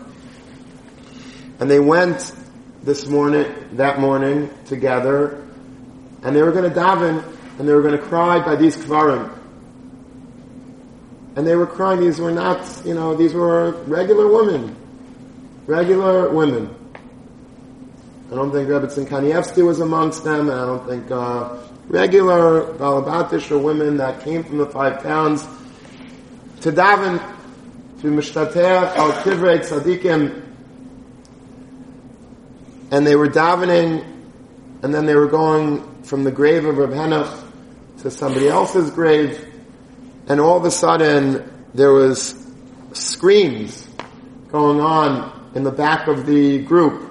and 1.61 1.71
they 1.71 1.81
went 1.81 2.35
this 2.83 3.07
morning, 3.07 3.47
that 3.73 3.99
morning, 3.99 4.51
together, 4.67 5.45
and 6.23 6.37
they 6.37 6.43
were 6.43 6.53
going 6.53 6.71
to 6.71 6.79
daven, 6.79 7.25
and 7.59 7.69
they 7.69 7.73
were 7.73 7.83
going 7.83 7.97
to 7.97 8.03
cry 8.03 8.39
by 8.45 8.57
these 8.57 8.77
kvarim. 8.77 9.37
And 11.37 11.47
they 11.47 11.57
were 11.57 11.67
crying, 11.67 12.01
these 12.01 12.21
were 12.21 12.33
not, 12.33 12.83
you 12.85 12.95
know, 12.95 13.15
these 13.15 13.33
were 13.33 13.71
regular 13.87 14.29
women. 14.29 14.77
Regular 15.67 16.31
women. 16.31 16.75
I 18.31 18.35
don't 18.35 18.53
think 18.53 18.69
Rebbetzin 18.69 19.07
Kanievsky 19.07 19.65
was 19.65 19.81
amongst 19.81 20.23
them, 20.23 20.51
and 20.51 20.61
I 20.61 20.67
don't 20.67 20.87
think, 20.87 21.11
uh, 21.11 21.57
regular 21.89 22.75
Balabatish 22.75 23.51
or 23.51 23.59
women 23.59 23.97
that 23.97 24.23
came 24.23 24.45
from 24.45 24.59
the 24.59 24.67
five 24.67 25.03
towns 25.03 25.43
to 26.61 26.71
daven, 26.71 27.23
to 28.03 28.09
Mishtater 28.09 28.95
al 28.97 29.13
Tivrei 29.23 29.61
Tzadikim, 29.61 30.43
and 32.91 33.07
they 33.07 33.17
were 33.17 33.29
davening, 33.29 34.05
and 34.83 34.95
then 34.95 35.07
they 35.07 35.15
were 35.15 35.27
going 35.27 36.03
from 36.03 36.25
the 36.25 36.31
grave 36.31 36.67
of 36.67 36.77
Reb 36.77 36.91
Henoch 36.91 37.45
to 38.03 38.11
somebody 38.11 38.49
else's 38.49 38.91
grave, 38.91 39.47
and 40.29 40.39
all 40.39 40.59
of 40.59 40.67
a 40.67 40.71
sudden 40.71 41.51
there 41.73 41.93
was 41.93 42.35
screams 42.93 43.89
going 44.53 44.81
on 44.81 45.53
in 45.55 45.65
the 45.65 45.73
back 45.73 46.09
of 46.09 46.27
the 46.27 46.59
group. 46.59 47.08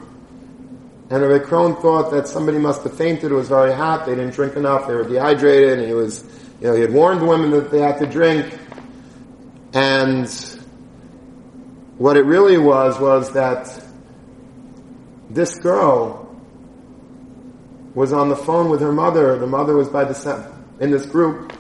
And 1.09 1.21
Rabbi 1.21 1.45
Krohn 1.45 1.81
thought 1.81 2.11
that 2.11 2.27
somebody 2.27 2.57
must 2.57 2.83
have 2.83 2.97
fainted. 2.97 3.31
It 3.31 3.35
was 3.35 3.47
very 3.47 3.73
hot. 3.73 4.05
They 4.05 4.15
didn't 4.15 4.33
drink 4.33 4.55
enough. 4.55 4.87
They 4.87 4.93
were 4.93 5.07
dehydrated. 5.07 5.79
And 5.79 5.87
he 5.87 5.93
was, 5.93 6.23
you 6.59 6.67
know, 6.67 6.75
he 6.75 6.81
had 6.81 6.91
warned 6.91 7.21
the 7.21 7.25
women 7.25 7.51
that 7.51 7.71
they 7.71 7.79
had 7.79 7.99
to 7.99 8.05
drink. 8.05 8.57
And 9.73 10.27
what 11.97 12.17
it 12.17 12.23
really 12.23 12.57
was 12.57 12.99
was 12.99 13.33
that 13.33 13.83
this 15.29 15.57
girl 15.59 16.27
was 17.95 18.13
on 18.13 18.29
the 18.29 18.35
phone 18.35 18.69
with 18.69 18.81
her 18.81 18.91
mother. 18.91 19.37
The 19.39 19.47
mother 19.47 19.75
was 19.75 19.89
by 19.89 20.03
the 20.03 20.51
in 20.79 20.91
this 20.91 21.05
group, 21.05 21.53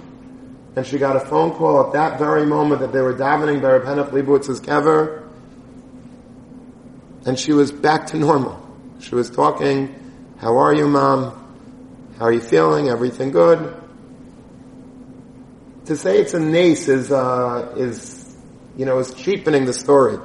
and 0.75 0.85
she 0.85 0.97
got 0.97 1.15
a 1.15 1.19
phone 1.19 1.51
call 1.51 1.87
at 1.87 1.93
that 1.93 2.19
very 2.19 2.45
moment 2.45 2.81
that 2.81 2.91
they 2.91 3.01
were 3.01 3.13
davening 3.13 3.61
by 3.61 3.79
Rabbeinu 3.79 4.11
Leibowitz's 4.11 4.61
kever, 4.61 5.27
and 7.25 7.39
she 7.39 7.53
was 7.53 7.71
back 7.71 8.07
to 8.07 8.17
normal. 8.17 8.66
She 9.07 9.15
was 9.15 9.29
talking, 9.29 9.95
"How 10.37 10.57
are 10.57 10.73
you, 10.73 10.87
mom? 10.87 11.33
How 12.19 12.25
are 12.25 12.31
you 12.31 12.41
feeling? 12.41 12.89
Everything 12.89 13.31
good?" 13.31 13.73
To 15.85 15.95
say 15.95 16.19
it's 16.19 16.33
a 16.33 16.39
nace 16.39 16.87
is 16.89 17.11
uh, 17.11 17.73
is 17.77 18.35
you 18.75 18.85
know 18.85 18.99
is 18.99 19.13
cheapening 19.13 19.65
the 19.65 19.73
story. 19.73 20.17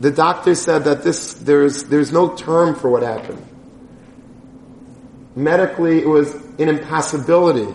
The 0.00 0.10
doctor 0.10 0.54
said 0.54 0.84
that 0.84 1.04
this 1.04 1.34
there's 1.34 1.84
there's 1.84 2.12
no 2.12 2.34
term 2.34 2.74
for 2.74 2.90
what 2.90 3.02
happened 3.02 3.44
medically 5.36 5.98
it 5.98 6.08
was 6.08 6.34
an 6.58 6.68
impossibility 6.68 7.72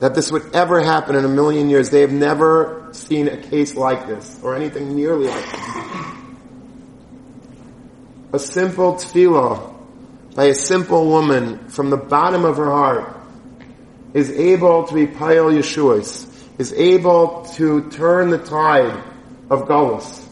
that 0.00 0.14
this 0.14 0.30
would 0.30 0.54
ever 0.54 0.82
happen 0.82 1.16
in 1.16 1.24
a 1.24 1.28
million 1.28 1.70
years. 1.70 1.90
They 1.90 2.02
have 2.02 2.12
never 2.12 2.88
seen 2.92 3.28
a 3.28 3.36
case 3.36 3.74
like 3.74 4.06
this 4.06 4.38
or 4.42 4.54
anything 4.54 4.94
nearly 4.94 5.28
like 5.28 5.50
this. 5.50 5.93
A 8.34 8.38
simple 8.40 8.94
tefillah 8.94 9.72
by 10.34 10.46
a 10.46 10.54
simple 10.54 11.06
woman 11.06 11.68
from 11.68 11.90
the 11.90 11.96
bottom 11.96 12.44
of 12.44 12.56
her 12.56 12.68
heart 12.68 13.16
is 14.12 14.28
able 14.28 14.88
to 14.88 14.92
be 14.92 15.06
Payal 15.06 15.56
Yeshuas, 15.56 16.28
is 16.58 16.72
able 16.72 17.44
to 17.54 17.88
turn 17.92 18.30
the 18.30 18.38
tide 18.38 19.04
of 19.50 19.68
Gullus. 19.68 20.26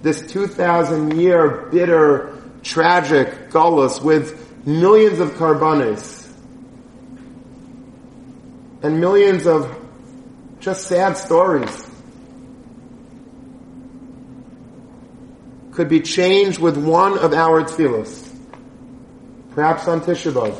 This 0.00 0.30
2,000 0.30 1.18
year 1.18 1.66
bitter, 1.72 2.40
tragic 2.62 3.50
Gullus 3.50 4.00
with 4.00 4.64
millions 4.64 5.18
of 5.18 5.36
carbones 5.36 6.32
and 8.84 9.00
millions 9.00 9.48
of 9.48 9.76
just 10.60 10.86
sad 10.86 11.16
stories 11.16 11.89
could 15.80 15.88
be 15.88 16.00
changed 16.00 16.58
with 16.58 16.76
one 16.76 17.16
of 17.20 17.32
our 17.32 17.62
tefillos, 17.62 18.30
perhaps 19.54 19.88
on 19.88 20.02
Tisha 20.02 20.30
B'Av. 20.30 20.54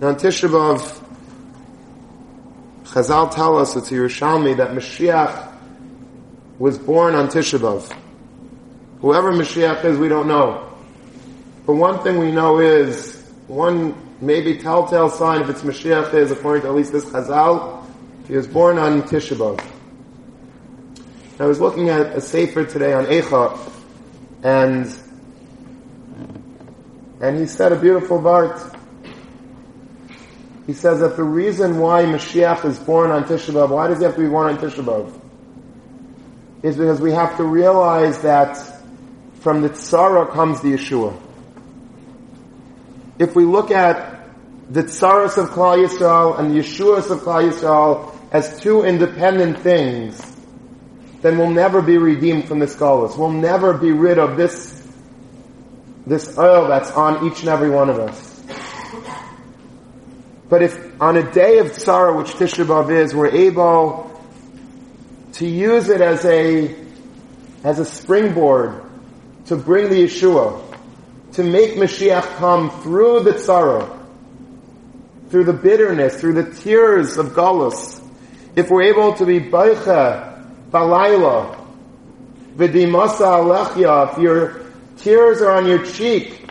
Now 0.00 0.08
on 0.08 0.14
Tisha 0.14 0.48
B'Av, 0.48 0.80
Chazal 2.84 3.30
tell 3.34 3.58
us, 3.58 3.76
it's 3.76 3.90
Yerushalmi, 3.90 4.56
that 4.56 4.70
Mashiach 4.70 5.52
was 6.58 6.78
born 6.78 7.14
on 7.14 7.28
Tisha 7.28 7.58
B'Av. 7.58 7.94
Whoever 9.02 9.30
Mashiach 9.30 9.84
is, 9.84 9.98
we 9.98 10.08
don't 10.08 10.28
know. 10.28 10.66
But 11.66 11.74
one 11.74 12.02
thing 12.02 12.16
we 12.16 12.32
know 12.32 12.58
is, 12.58 13.22
one 13.48 13.94
maybe 14.22 14.56
telltale 14.56 15.10
sign 15.10 15.42
if 15.42 15.50
it's 15.50 15.60
Mashiach 15.60 16.14
is, 16.14 16.30
according 16.30 16.62
to 16.62 16.68
at 16.68 16.74
least 16.74 16.92
this 16.92 17.04
Chazal, 17.04 17.84
he 18.26 18.34
was 18.34 18.46
born 18.46 18.78
on 18.78 19.02
Tisha 19.02 19.36
B'Av. 19.36 19.79
I 21.40 21.46
was 21.46 21.58
looking 21.58 21.88
at 21.88 22.14
a 22.14 22.20
Sefer 22.20 22.66
today 22.66 22.92
on 22.92 23.06
Eicha, 23.06 23.58
and 24.42 24.94
and 27.22 27.38
he 27.38 27.46
said 27.46 27.72
a 27.72 27.76
beautiful 27.76 28.20
part. 28.20 28.60
He 30.66 30.74
says 30.74 31.00
that 31.00 31.16
the 31.16 31.24
reason 31.24 31.78
why 31.78 32.02
Mashiach 32.02 32.66
is 32.66 32.78
born 32.78 33.10
on 33.10 33.24
Tisha 33.24 33.54
B'Av, 33.54 33.70
why 33.70 33.88
does 33.88 34.00
he 34.00 34.04
have 34.04 34.16
to 34.16 34.20
be 34.20 34.28
born 34.28 34.50
on 34.54 34.58
Tisha 34.58 34.84
B'Av? 34.84 35.18
Is 36.62 36.76
because 36.76 37.00
we 37.00 37.12
have 37.12 37.34
to 37.38 37.44
realize 37.44 38.20
that 38.20 38.58
from 39.40 39.62
the 39.62 39.70
tzara 39.70 40.30
comes 40.30 40.60
the 40.60 40.74
Yeshua. 40.74 41.18
If 43.18 43.34
we 43.34 43.44
look 43.46 43.70
at 43.70 44.28
the 44.68 44.82
tsaras 44.82 45.42
of 45.42 45.48
Klal 45.48 45.86
Yisrael 45.86 46.38
and 46.38 46.54
the 46.54 46.58
Yeshuas 46.58 47.10
of 47.10 47.20
Klal 47.20 47.50
Yisrael 47.50 48.14
as 48.30 48.60
two 48.60 48.84
independent 48.84 49.58
things, 49.60 50.29
then 51.22 51.36
we'll 51.36 51.50
never 51.50 51.82
be 51.82 51.98
redeemed 51.98 52.48
from 52.48 52.58
this 52.58 52.74
galus. 52.74 53.16
We'll 53.16 53.30
never 53.30 53.74
be 53.74 53.92
rid 53.92 54.18
of 54.18 54.36
this, 54.36 54.86
this 56.06 56.38
oil 56.38 56.68
that's 56.68 56.90
on 56.92 57.26
each 57.26 57.40
and 57.40 57.48
every 57.48 57.70
one 57.70 57.90
of 57.90 57.98
us. 57.98 58.30
But 60.48 60.62
if 60.62 61.00
on 61.00 61.16
a 61.16 61.30
day 61.30 61.58
of 61.58 61.68
tzara, 61.68 62.16
which 62.16 62.32
Tisha 62.32 62.64
B'Av 62.64 62.90
is, 62.90 63.14
we're 63.14 63.28
able 63.28 64.10
to 65.34 65.46
use 65.46 65.88
it 65.88 66.00
as 66.00 66.24
a, 66.24 66.74
as 67.62 67.78
a 67.78 67.84
springboard 67.84 68.82
to 69.46 69.56
bring 69.56 69.90
the 69.90 70.04
Yeshua, 70.04 70.60
to 71.32 71.44
make 71.44 71.74
Mashiach 71.74 72.36
come 72.36 72.70
through 72.82 73.20
the 73.20 73.32
tzara, 73.32 73.96
through 75.28 75.44
the 75.44 75.52
bitterness, 75.52 76.20
through 76.20 76.34
the 76.34 76.50
tears 76.50 77.16
of 77.16 77.28
Galus. 77.28 78.02
If 78.56 78.70
we're 78.70 78.82
able 78.82 79.14
to 79.14 79.24
be 79.24 79.38
Baicha, 79.38 80.29
Balayla, 80.70 81.56
Vidimasa 82.56 83.42
Alechya, 83.42 84.12
if 84.12 84.18
your 84.18 84.66
tears 84.96 85.42
are 85.42 85.56
on 85.56 85.66
your 85.66 85.84
cheek, 85.84 86.48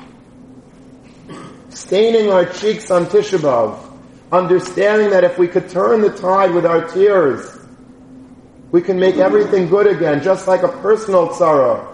staining 1.70 2.32
our 2.32 2.46
cheeks 2.46 2.92
on 2.92 3.06
Tisha 3.06 3.38
B'Av, 3.38 3.80
understanding 4.32 5.10
that 5.12 5.24
if 5.24 5.38
we 5.38 5.48
could 5.48 5.70
turn 5.70 6.02
the 6.02 6.10
tide 6.10 6.54
with 6.54 6.66
our 6.66 6.88
tears, 6.88 7.58
we 8.72 8.82
can 8.82 9.00
make 9.00 9.16
everything 9.16 9.68
good 9.68 9.88
again, 9.88 10.22
just 10.22 10.48
like 10.48 10.64
a 10.64 10.68
personal 10.68 11.30
tzara 11.30 11.90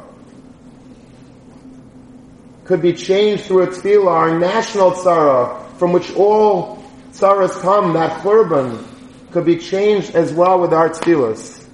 could 2.66 2.82
be 2.82 2.94
changed 2.94 3.46
through 3.46 3.62
a 3.62 3.68
tefillah, 3.68 4.08
our 4.08 4.40
national 4.40 4.92
tzara, 4.92 5.78
from 5.78 5.94
which 5.94 6.12
all 6.16 6.84
tzaras 7.12 7.62
come, 7.62 7.94
that 7.94 8.22
churban, 8.22 8.84
could 9.32 9.46
be 9.46 9.58
changed 9.58 10.16
as 10.16 10.34
well 10.34 10.60
with 10.60 10.74
our 10.74 10.90
tefillahs. 10.90 11.65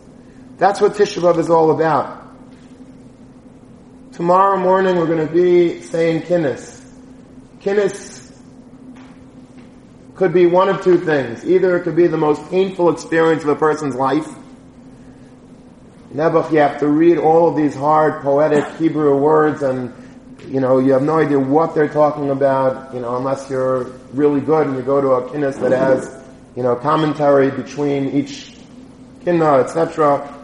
That's 0.62 0.80
what 0.80 0.94
Tisha 0.94 1.20
B'Av 1.24 1.40
is 1.40 1.50
all 1.50 1.72
about. 1.72 2.22
Tomorrow 4.12 4.58
morning 4.58 4.96
we're 4.96 5.08
going 5.08 5.28
to 5.28 5.34
be 5.34 5.82
saying 5.82 6.22
kinnis. 6.22 6.88
Kinnis 7.62 8.32
could 10.14 10.32
be 10.32 10.46
one 10.46 10.70
of 10.70 10.84
two 10.84 11.00
things. 11.00 11.44
Either 11.50 11.78
it 11.78 11.82
could 11.82 11.96
be 11.96 12.06
the 12.06 12.16
most 12.16 12.48
painful 12.52 12.92
experience 12.92 13.42
of 13.42 13.50
a 13.50 13.56
person's 13.56 13.96
life. 13.96 14.28
Nebuch, 16.14 16.52
you 16.52 16.60
have 16.60 16.80
to 16.82 16.88
read 16.90 17.18
all 17.18 17.50
of 17.50 17.56
these 17.56 17.74
hard 17.74 18.22
poetic 18.22 18.64
Hebrew 18.76 19.18
words 19.18 19.64
and 19.64 19.92
you 20.48 20.60
know, 20.60 20.78
you 20.78 20.94
have 20.94 21.02
no 21.02 21.18
idea 21.18 21.40
what 21.40 21.74
they're 21.74 21.90
talking 21.90 22.30
about, 22.30 22.94
you 22.94 23.00
know, 23.00 23.18
unless 23.18 23.50
you're 23.50 23.86
really 24.14 24.42
good 24.42 24.68
and 24.68 24.76
you 24.76 24.84
go 24.84 25.02
to 25.02 25.08
a 25.08 25.30
kinnis 25.32 25.60
that 25.60 25.72
has, 25.72 26.24
you 26.56 26.62
know, 26.62 26.76
commentary 26.76 27.50
between 27.50 28.10
each 28.10 28.58
kinna, 29.24 29.54
etc. 29.54 30.38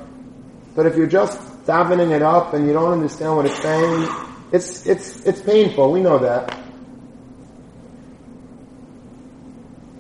But 0.78 0.86
if 0.86 0.96
you're 0.96 1.08
just 1.08 1.40
davening 1.66 2.16
it 2.16 2.22
up 2.22 2.54
and 2.54 2.68
you 2.68 2.72
don't 2.72 2.94
understand 2.94 3.36
what 3.36 3.48
it's 3.48 3.60
saying, 3.64 4.08
it's, 4.52 4.86
it's, 4.86 5.26
it's 5.26 5.42
painful, 5.42 5.92
we 5.92 6.02
know 6.02 6.20
that. 6.20 6.56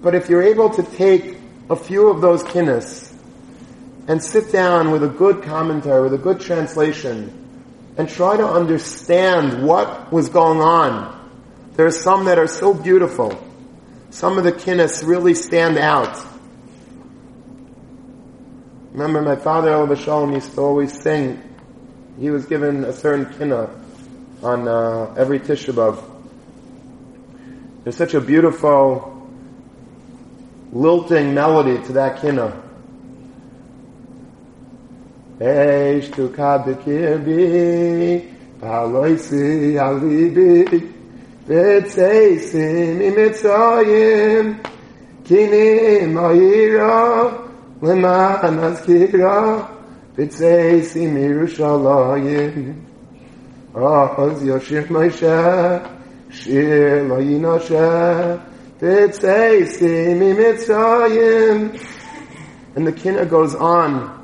But 0.03 0.13
if 0.13 0.29
you're 0.29 0.43
able 0.43 0.69
to 0.69 0.83
take 0.83 1.39
a 1.71 1.75
few 1.75 2.09
of 2.09 2.21
those 2.21 2.43
kinnis 2.43 3.11
and 4.07 4.23
sit 4.23 4.51
down 4.51 4.91
with 4.91 5.03
a 5.03 5.07
good 5.07 5.41
commentary, 5.41 6.03
with 6.03 6.13
a 6.13 6.19
good 6.19 6.39
translation, 6.39 7.33
and 7.97 8.07
try 8.07 8.37
to 8.37 8.47
understand 8.47 9.65
what 9.65 10.13
was 10.13 10.29
going 10.29 10.61
on. 10.61 11.27
There 11.73 11.87
are 11.87 11.91
some 11.91 12.25
that 12.25 12.37
are 12.37 12.45
so 12.45 12.75
beautiful. 12.75 13.43
Some 14.11 14.37
of 14.37 14.43
the 14.43 14.51
kinnis 14.51 15.03
really 15.03 15.33
stand 15.33 15.79
out. 15.79 16.23
Remember 18.91 19.21
my 19.21 19.35
father 19.35 19.69
El 19.71 19.87
Bashalom 19.87 20.33
used 20.33 20.53
to 20.53 20.61
always 20.61 20.99
sing. 21.01 21.41
He 22.19 22.29
was 22.29 22.45
given 22.45 22.83
a 22.83 22.93
certain 22.93 23.31
kinna 23.37 23.69
on 24.41 24.67
uh, 24.67 25.13
every 25.17 25.39
Tisha 25.39 25.73
B'Av. 25.73 26.03
There's 27.83 27.95
such 27.95 28.13
a 28.13 28.21
beautiful 28.21 29.29
lilting 30.71 31.33
melody 31.33 31.83
to 31.85 31.93
that 31.93 32.21
kinna. 32.21 32.63
Eish 35.39 36.11
tu 36.15 36.29
kad 36.29 36.65
kirbi 36.65 38.33
Paloisi 38.59 39.77
alibi 39.77 40.93
Betseisi 41.45 42.97
mi 42.97 43.11
mitzayim 43.11 44.57
Kini 45.23 46.07
azkira 47.81 49.67
Betseisi 50.15 51.07
mi 51.07 51.21
Yerushalayim 51.21 52.75
Az 53.75 54.43
Yoshir 54.43 54.87
Moshe 54.87 55.81
Shir 56.31 57.03
lo 57.07 57.17
yinoshe 57.17 58.39
Betseisi 58.79 60.15
mi 60.17 60.31
And 62.75 62.87
the 62.87 62.91
kinna 62.91 63.25
goes 63.25 63.55
on 63.55 64.17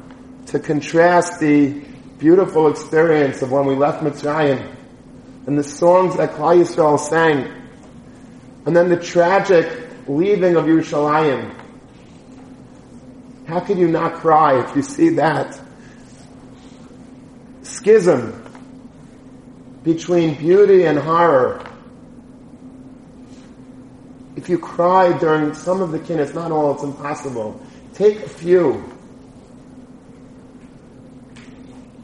to 0.48 0.60
contrast 0.60 1.40
the 1.40 1.84
beautiful 2.20 2.68
experience 2.70 3.42
of 3.42 3.52
when 3.52 3.66
we 3.66 3.76
left 3.76 4.04
Mitzrayim 4.04 4.74
and 5.46 5.58
the 5.58 5.64
songs 5.64 6.16
that 6.18 6.32
Klal 6.32 6.58
Yisrael 6.58 7.00
sang, 7.00 7.52
and 8.66 8.76
then 8.76 8.90
the 8.90 8.98
tragic 8.98 9.68
leaving 10.08 10.56
of 10.56 10.66
Yerushalayim. 10.66 11.63
How 13.48 13.60
can 13.60 13.78
you 13.78 13.88
not 13.88 14.16
cry 14.16 14.60
if 14.64 14.76
you 14.76 14.82
see 14.82 15.10
that 15.10 15.60
schism 17.64 18.42
between 19.84 20.36
beauty 20.36 20.86
and 20.86 20.98
horror? 20.98 21.64
If 24.36 24.50
you 24.50 24.58
cry 24.58 25.18
during 25.18 25.54
some 25.54 25.82
of 25.82 25.92
the 25.92 26.00
kin, 26.00 26.20
it's 26.20 26.34
not 26.34 26.52
all, 26.52 26.74
it's 26.74 26.84
impossible. 26.84 27.62
Take 27.94 28.22
a 28.22 28.30
few. 28.30 28.84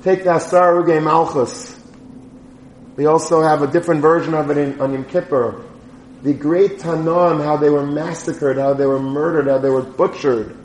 Take 0.03 0.23
the 0.23 0.31
Asarah 0.31 0.83
Harugei 0.83 1.03
Malchus. 1.03 1.77
We 2.95 3.05
also 3.05 3.41
have 3.41 3.61
a 3.61 3.67
different 3.67 4.01
version 4.01 4.33
of 4.33 4.49
it 4.51 4.57
in, 4.57 4.79
on 4.79 4.93
Yom 4.93 5.05
Kippur. 5.05 5.63
The 6.21 6.33
great 6.33 6.79
Tanoim, 6.79 7.43
how 7.43 7.55
they 7.57 7.69
were 7.69 7.85
massacred, 7.85 8.57
how 8.57 8.73
they 8.73 8.85
were 8.85 8.99
murdered, 8.99 9.47
how 9.47 9.57
they 9.57 9.69
were 9.69 9.81
butchered. 9.81 10.58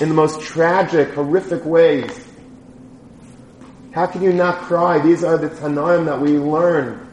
In 0.00 0.08
the 0.08 0.14
most 0.14 0.40
tragic, 0.40 1.10
horrific 1.14 1.64
ways. 1.64 2.26
How 3.92 4.06
can 4.06 4.22
you 4.22 4.32
not 4.32 4.62
cry? 4.62 4.98
These 4.98 5.22
are 5.22 5.38
the 5.38 5.48
Tanaim 5.48 6.06
that 6.06 6.20
we 6.20 6.38
learn. 6.38 7.08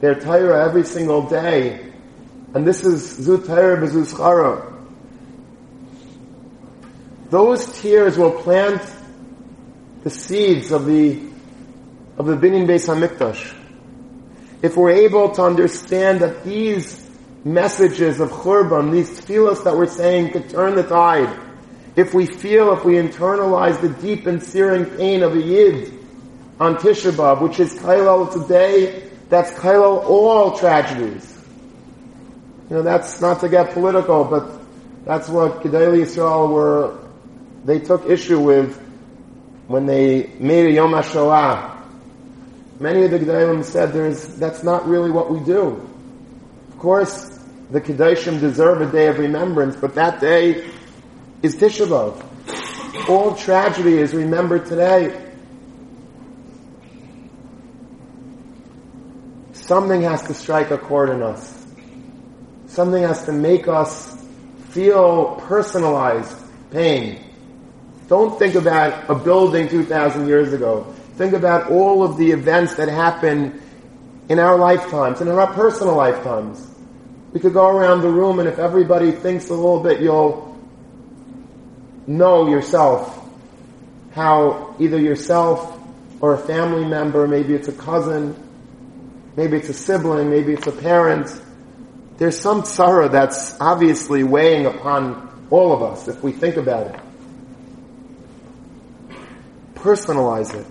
They're 0.00 0.18
Torah 0.18 0.64
every 0.64 0.84
single 0.84 1.28
day. 1.28 1.92
And 2.54 2.66
this 2.66 2.84
is 2.84 3.02
Zut 3.02 3.46
Torah 3.46 3.76
B'Zuz 3.80 4.12
those 7.32 7.80
tears 7.80 8.18
will 8.18 8.30
plant 8.30 8.82
the 10.04 10.10
seeds 10.10 10.70
of 10.70 10.84
the 10.84 11.18
of 12.18 12.26
the 12.26 12.36
Binyan 12.36 12.66
Beis 12.66 12.86
Hamikdash. 12.86 13.56
If 14.60 14.76
we're 14.76 14.90
able 14.90 15.30
to 15.30 15.42
understand 15.42 16.20
that 16.20 16.44
these 16.44 17.01
messages 17.44 18.20
of 18.20 18.30
Churban, 18.30 18.92
these 18.92 19.20
tefillos 19.20 19.64
that 19.64 19.76
we're 19.76 19.86
saying 19.86 20.32
could 20.32 20.48
turn 20.48 20.74
the 20.74 20.82
tide, 20.82 21.38
if 21.96 22.14
we 22.14 22.26
feel, 22.26 22.72
if 22.72 22.84
we 22.84 22.94
internalize 22.94 23.80
the 23.80 23.88
deep 23.88 24.26
and 24.26 24.42
searing 24.42 24.86
pain 24.86 25.22
of 25.22 25.34
a 25.34 25.40
Yid 25.40 25.92
on 26.58 26.76
Tisha 26.76 27.12
B'Av, 27.12 27.42
which 27.42 27.60
is 27.60 27.74
Kailal 27.74 28.32
today, 28.32 29.08
that's 29.28 29.50
Kailal 29.52 30.04
all 30.04 30.56
tragedies. 30.56 31.28
You 32.70 32.76
know, 32.76 32.82
that's 32.82 33.20
not 33.20 33.40
to 33.40 33.48
get 33.48 33.72
political, 33.72 34.24
but 34.24 34.60
that's 35.04 35.28
what 35.28 35.62
Gedolei 35.62 36.02
Yisrael 36.02 36.50
were 36.50 36.98
they 37.64 37.78
took 37.78 38.06
issue 38.06 38.40
with 38.40 38.76
when 39.68 39.86
they 39.86 40.30
made 40.38 40.66
a 40.66 40.72
Yom 40.72 40.92
HaShoah. 40.92 41.76
Many 42.80 43.04
of 43.04 43.10
the 43.12 43.18
Gedolim 43.20 43.64
said 43.64 43.92
there's, 43.92 44.36
that's 44.36 44.64
not 44.64 44.88
really 44.88 45.10
what 45.10 45.30
we 45.30 45.38
do. 45.40 45.88
Of 46.70 46.78
course, 46.78 47.31
the 47.72 47.80
Kedoshim 47.80 48.38
deserve 48.38 48.82
a 48.82 48.92
day 48.92 49.06
of 49.06 49.18
remembrance, 49.18 49.76
but 49.76 49.94
that 49.94 50.20
day 50.20 50.70
is 51.42 51.56
Tisha 51.56 51.86
B'Av. 51.86 53.08
All 53.08 53.34
tragedy 53.34 53.96
is 53.96 54.12
remembered 54.12 54.66
today. 54.66 55.32
Something 59.52 60.02
has 60.02 60.22
to 60.24 60.34
strike 60.34 60.70
a 60.70 60.76
chord 60.76 61.08
in 61.08 61.22
us. 61.22 61.66
Something 62.66 63.04
has 63.04 63.24
to 63.24 63.32
make 63.32 63.68
us 63.68 64.22
feel 64.68 65.36
personalized 65.46 66.36
pain. 66.70 67.24
Don't 68.06 68.38
think 68.38 68.54
about 68.54 69.08
a 69.08 69.14
building 69.14 69.70
2,000 69.70 70.28
years 70.28 70.52
ago. 70.52 70.84
Think 71.16 71.32
about 71.32 71.70
all 71.70 72.02
of 72.02 72.18
the 72.18 72.32
events 72.32 72.74
that 72.74 72.88
happen 72.88 73.62
in 74.28 74.38
our 74.38 74.58
lifetimes 74.58 75.22
in 75.22 75.28
our 75.28 75.46
personal 75.54 75.96
lifetimes. 75.96 76.71
We 77.32 77.40
could 77.40 77.54
go 77.54 77.68
around 77.68 78.02
the 78.02 78.10
room 78.10 78.38
and 78.40 78.48
if 78.48 78.58
everybody 78.58 79.12
thinks 79.12 79.48
a 79.48 79.54
little 79.54 79.80
bit, 79.80 80.00
you'll 80.00 80.58
know 82.06 82.48
yourself 82.48 83.18
how 84.12 84.74
either 84.78 84.98
yourself 84.98 85.78
or 86.20 86.34
a 86.34 86.38
family 86.38 86.84
member, 86.84 87.26
maybe 87.26 87.54
it's 87.54 87.68
a 87.68 87.72
cousin, 87.72 88.36
maybe 89.36 89.56
it's 89.56 89.68
a 89.68 89.74
sibling, 89.74 90.30
maybe 90.30 90.52
it's 90.52 90.66
a 90.66 90.72
parent, 90.72 91.28
there's 92.18 92.38
some 92.38 92.64
sorrow 92.64 93.08
that's 93.08 93.58
obviously 93.60 94.22
weighing 94.22 94.66
upon 94.66 95.46
all 95.50 95.72
of 95.72 95.82
us 95.82 96.08
if 96.08 96.22
we 96.22 96.32
think 96.32 96.56
about 96.56 96.86
it. 96.86 97.00
Personalize 99.74 100.54
it. 100.54 100.66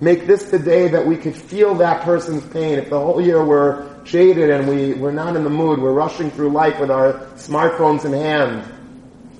Make 0.00 0.26
this 0.26 0.50
the 0.50 0.58
day 0.58 0.88
that 0.88 1.06
we 1.06 1.16
could 1.16 1.36
feel 1.36 1.76
that 1.76 2.02
person's 2.02 2.44
pain. 2.44 2.78
If 2.78 2.90
the 2.90 2.98
whole 2.98 3.20
year 3.20 3.44
we're 3.44 3.95
jaded 4.06 4.48
and 4.50 4.68
we, 4.68 4.94
we're 4.94 5.12
not 5.12 5.36
in 5.36 5.44
the 5.44 5.50
mood, 5.50 5.78
we're 5.78 5.92
rushing 5.92 6.30
through 6.30 6.50
life 6.50 6.80
with 6.80 6.90
our 6.90 7.14
smartphones 7.34 8.04
in 8.04 8.12
hand, 8.12 8.64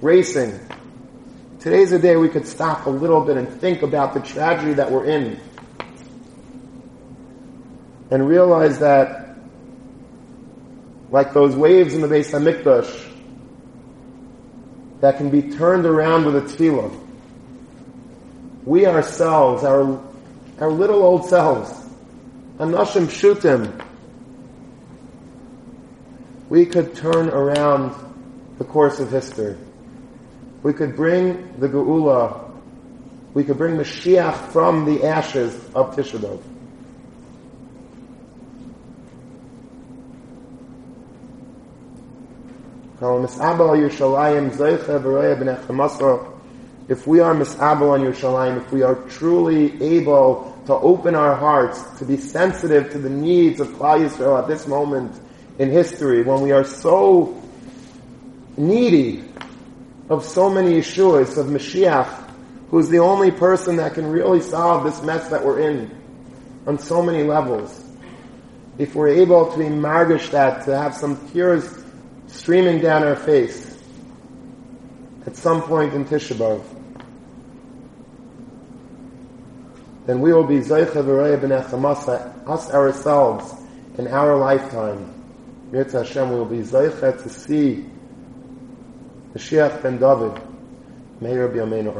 racing. 0.02 0.58
Today's 1.60 1.92
a 1.92 1.98
day 1.98 2.16
we 2.16 2.28
could 2.28 2.46
stop 2.46 2.86
a 2.86 2.90
little 2.90 3.22
bit 3.22 3.38
and 3.38 3.48
think 3.60 3.82
about 3.82 4.12
the 4.12 4.20
tragedy 4.20 4.74
that 4.74 4.90
we're 4.90 5.06
in. 5.06 5.40
And 8.10 8.28
realize 8.28 8.80
that, 8.80 9.36
like 11.10 11.32
those 11.32 11.56
waves 11.56 11.94
in 11.94 12.02
the 12.02 12.08
Beis 12.08 12.30
Hamikdash, 12.30 13.04
that 15.00 15.16
can 15.16 15.30
be 15.30 15.42
turned 15.56 15.86
around 15.86 16.26
with 16.26 16.36
a 16.36 16.40
tefillah 16.42 17.06
we 18.66 18.84
ourselves, 18.84 19.62
our, 19.62 20.02
our 20.58 20.70
little 20.70 21.02
old 21.02 21.28
selves, 21.28 21.70
anashim 22.58 23.06
shutim, 23.06 23.85
we 26.48 26.66
could 26.66 26.94
turn 26.94 27.28
around 27.28 27.94
the 28.58 28.64
course 28.64 29.00
of 29.00 29.10
history. 29.10 29.56
We 30.62 30.72
could 30.72 30.96
bring 30.96 31.58
the 31.58 31.68
Geula, 31.68 32.50
we 33.34 33.44
could 33.44 33.58
bring 33.58 33.76
Mashiach 33.76 34.52
from 34.52 34.84
the 34.84 35.06
ashes 35.06 35.54
of 35.74 35.94
Tisha 35.94 36.18
B'Av. 36.18 36.40
If 42.98 43.04
we 47.06 47.20
are 47.20 47.34
mis'abel 47.34 47.90
on 47.90 48.00
Yerushalayim, 48.00 48.56
if 48.56 48.72
we 48.72 48.82
are 48.82 48.94
truly 48.94 49.82
able 49.82 50.58
to 50.64 50.72
open 50.72 51.14
our 51.14 51.34
hearts, 51.34 51.82
to 51.98 52.06
be 52.06 52.16
sensitive 52.16 52.90
to 52.92 52.98
the 52.98 53.10
needs 53.10 53.60
of 53.60 53.68
Klal 53.68 54.00
Yisrael 54.00 54.40
at 54.40 54.48
this 54.48 54.66
moment 54.66 55.12
in 55.58 55.70
history, 55.70 56.22
when 56.22 56.42
we 56.42 56.52
are 56.52 56.64
so 56.64 57.42
needy 58.56 59.24
of 60.08 60.24
so 60.24 60.50
many 60.50 60.74
Yeshuas, 60.74 61.38
of 61.38 61.46
Mashiach, 61.46 62.26
who's 62.70 62.88
the 62.88 62.98
only 62.98 63.30
person 63.30 63.76
that 63.76 63.94
can 63.94 64.06
really 64.06 64.40
solve 64.40 64.84
this 64.84 65.02
mess 65.02 65.28
that 65.28 65.44
we're 65.44 65.60
in 65.60 65.90
on 66.66 66.78
so 66.78 67.02
many 67.02 67.22
levels. 67.22 67.82
If 68.78 68.94
we're 68.94 69.08
able 69.08 69.50
to 69.52 69.58
be 69.58 69.64
margish 69.64 70.30
that, 70.32 70.64
to 70.66 70.76
have 70.76 70.94
some 70.94 71.28
tears 71.30 71.82
streaming 72.26 72.80
down 72.80 73.02
our 73.04 73.16
face 73.16 73.78
at 75.26 75.36
some 75.36 75.62
point 75.62 75.94
in 75.94 76.04
Tisha 76.04 76.36
B'Av, 76.36 76.62
then 80.06 80.20
we 80.20 80.32
will 80.32 80.44
be 80.44 80.58
Zeicha 80.58 81.02
V'Reya 81.02 81.40
B'nei 81.40 82.48
us 82.48 82.70
ourselves, 82.70 83.54
in 83.98 84.08
our 84.08 84.36
lifetime. 84.36 85.15
Yetz 85.72 85.92
Hashem 85.92 86.30
will 86.30 86.44
be 86.44 86.58
Zeicha 86.58 87.20
to 87.22 87.28
see 87.28 87.84
Mashiach 89.34 89.82
ben 89.82 89.98
David. 89.98 90.40
May 91.20 91.32
Meir 91.32 91.48
B'Yameinu 91.48 91.96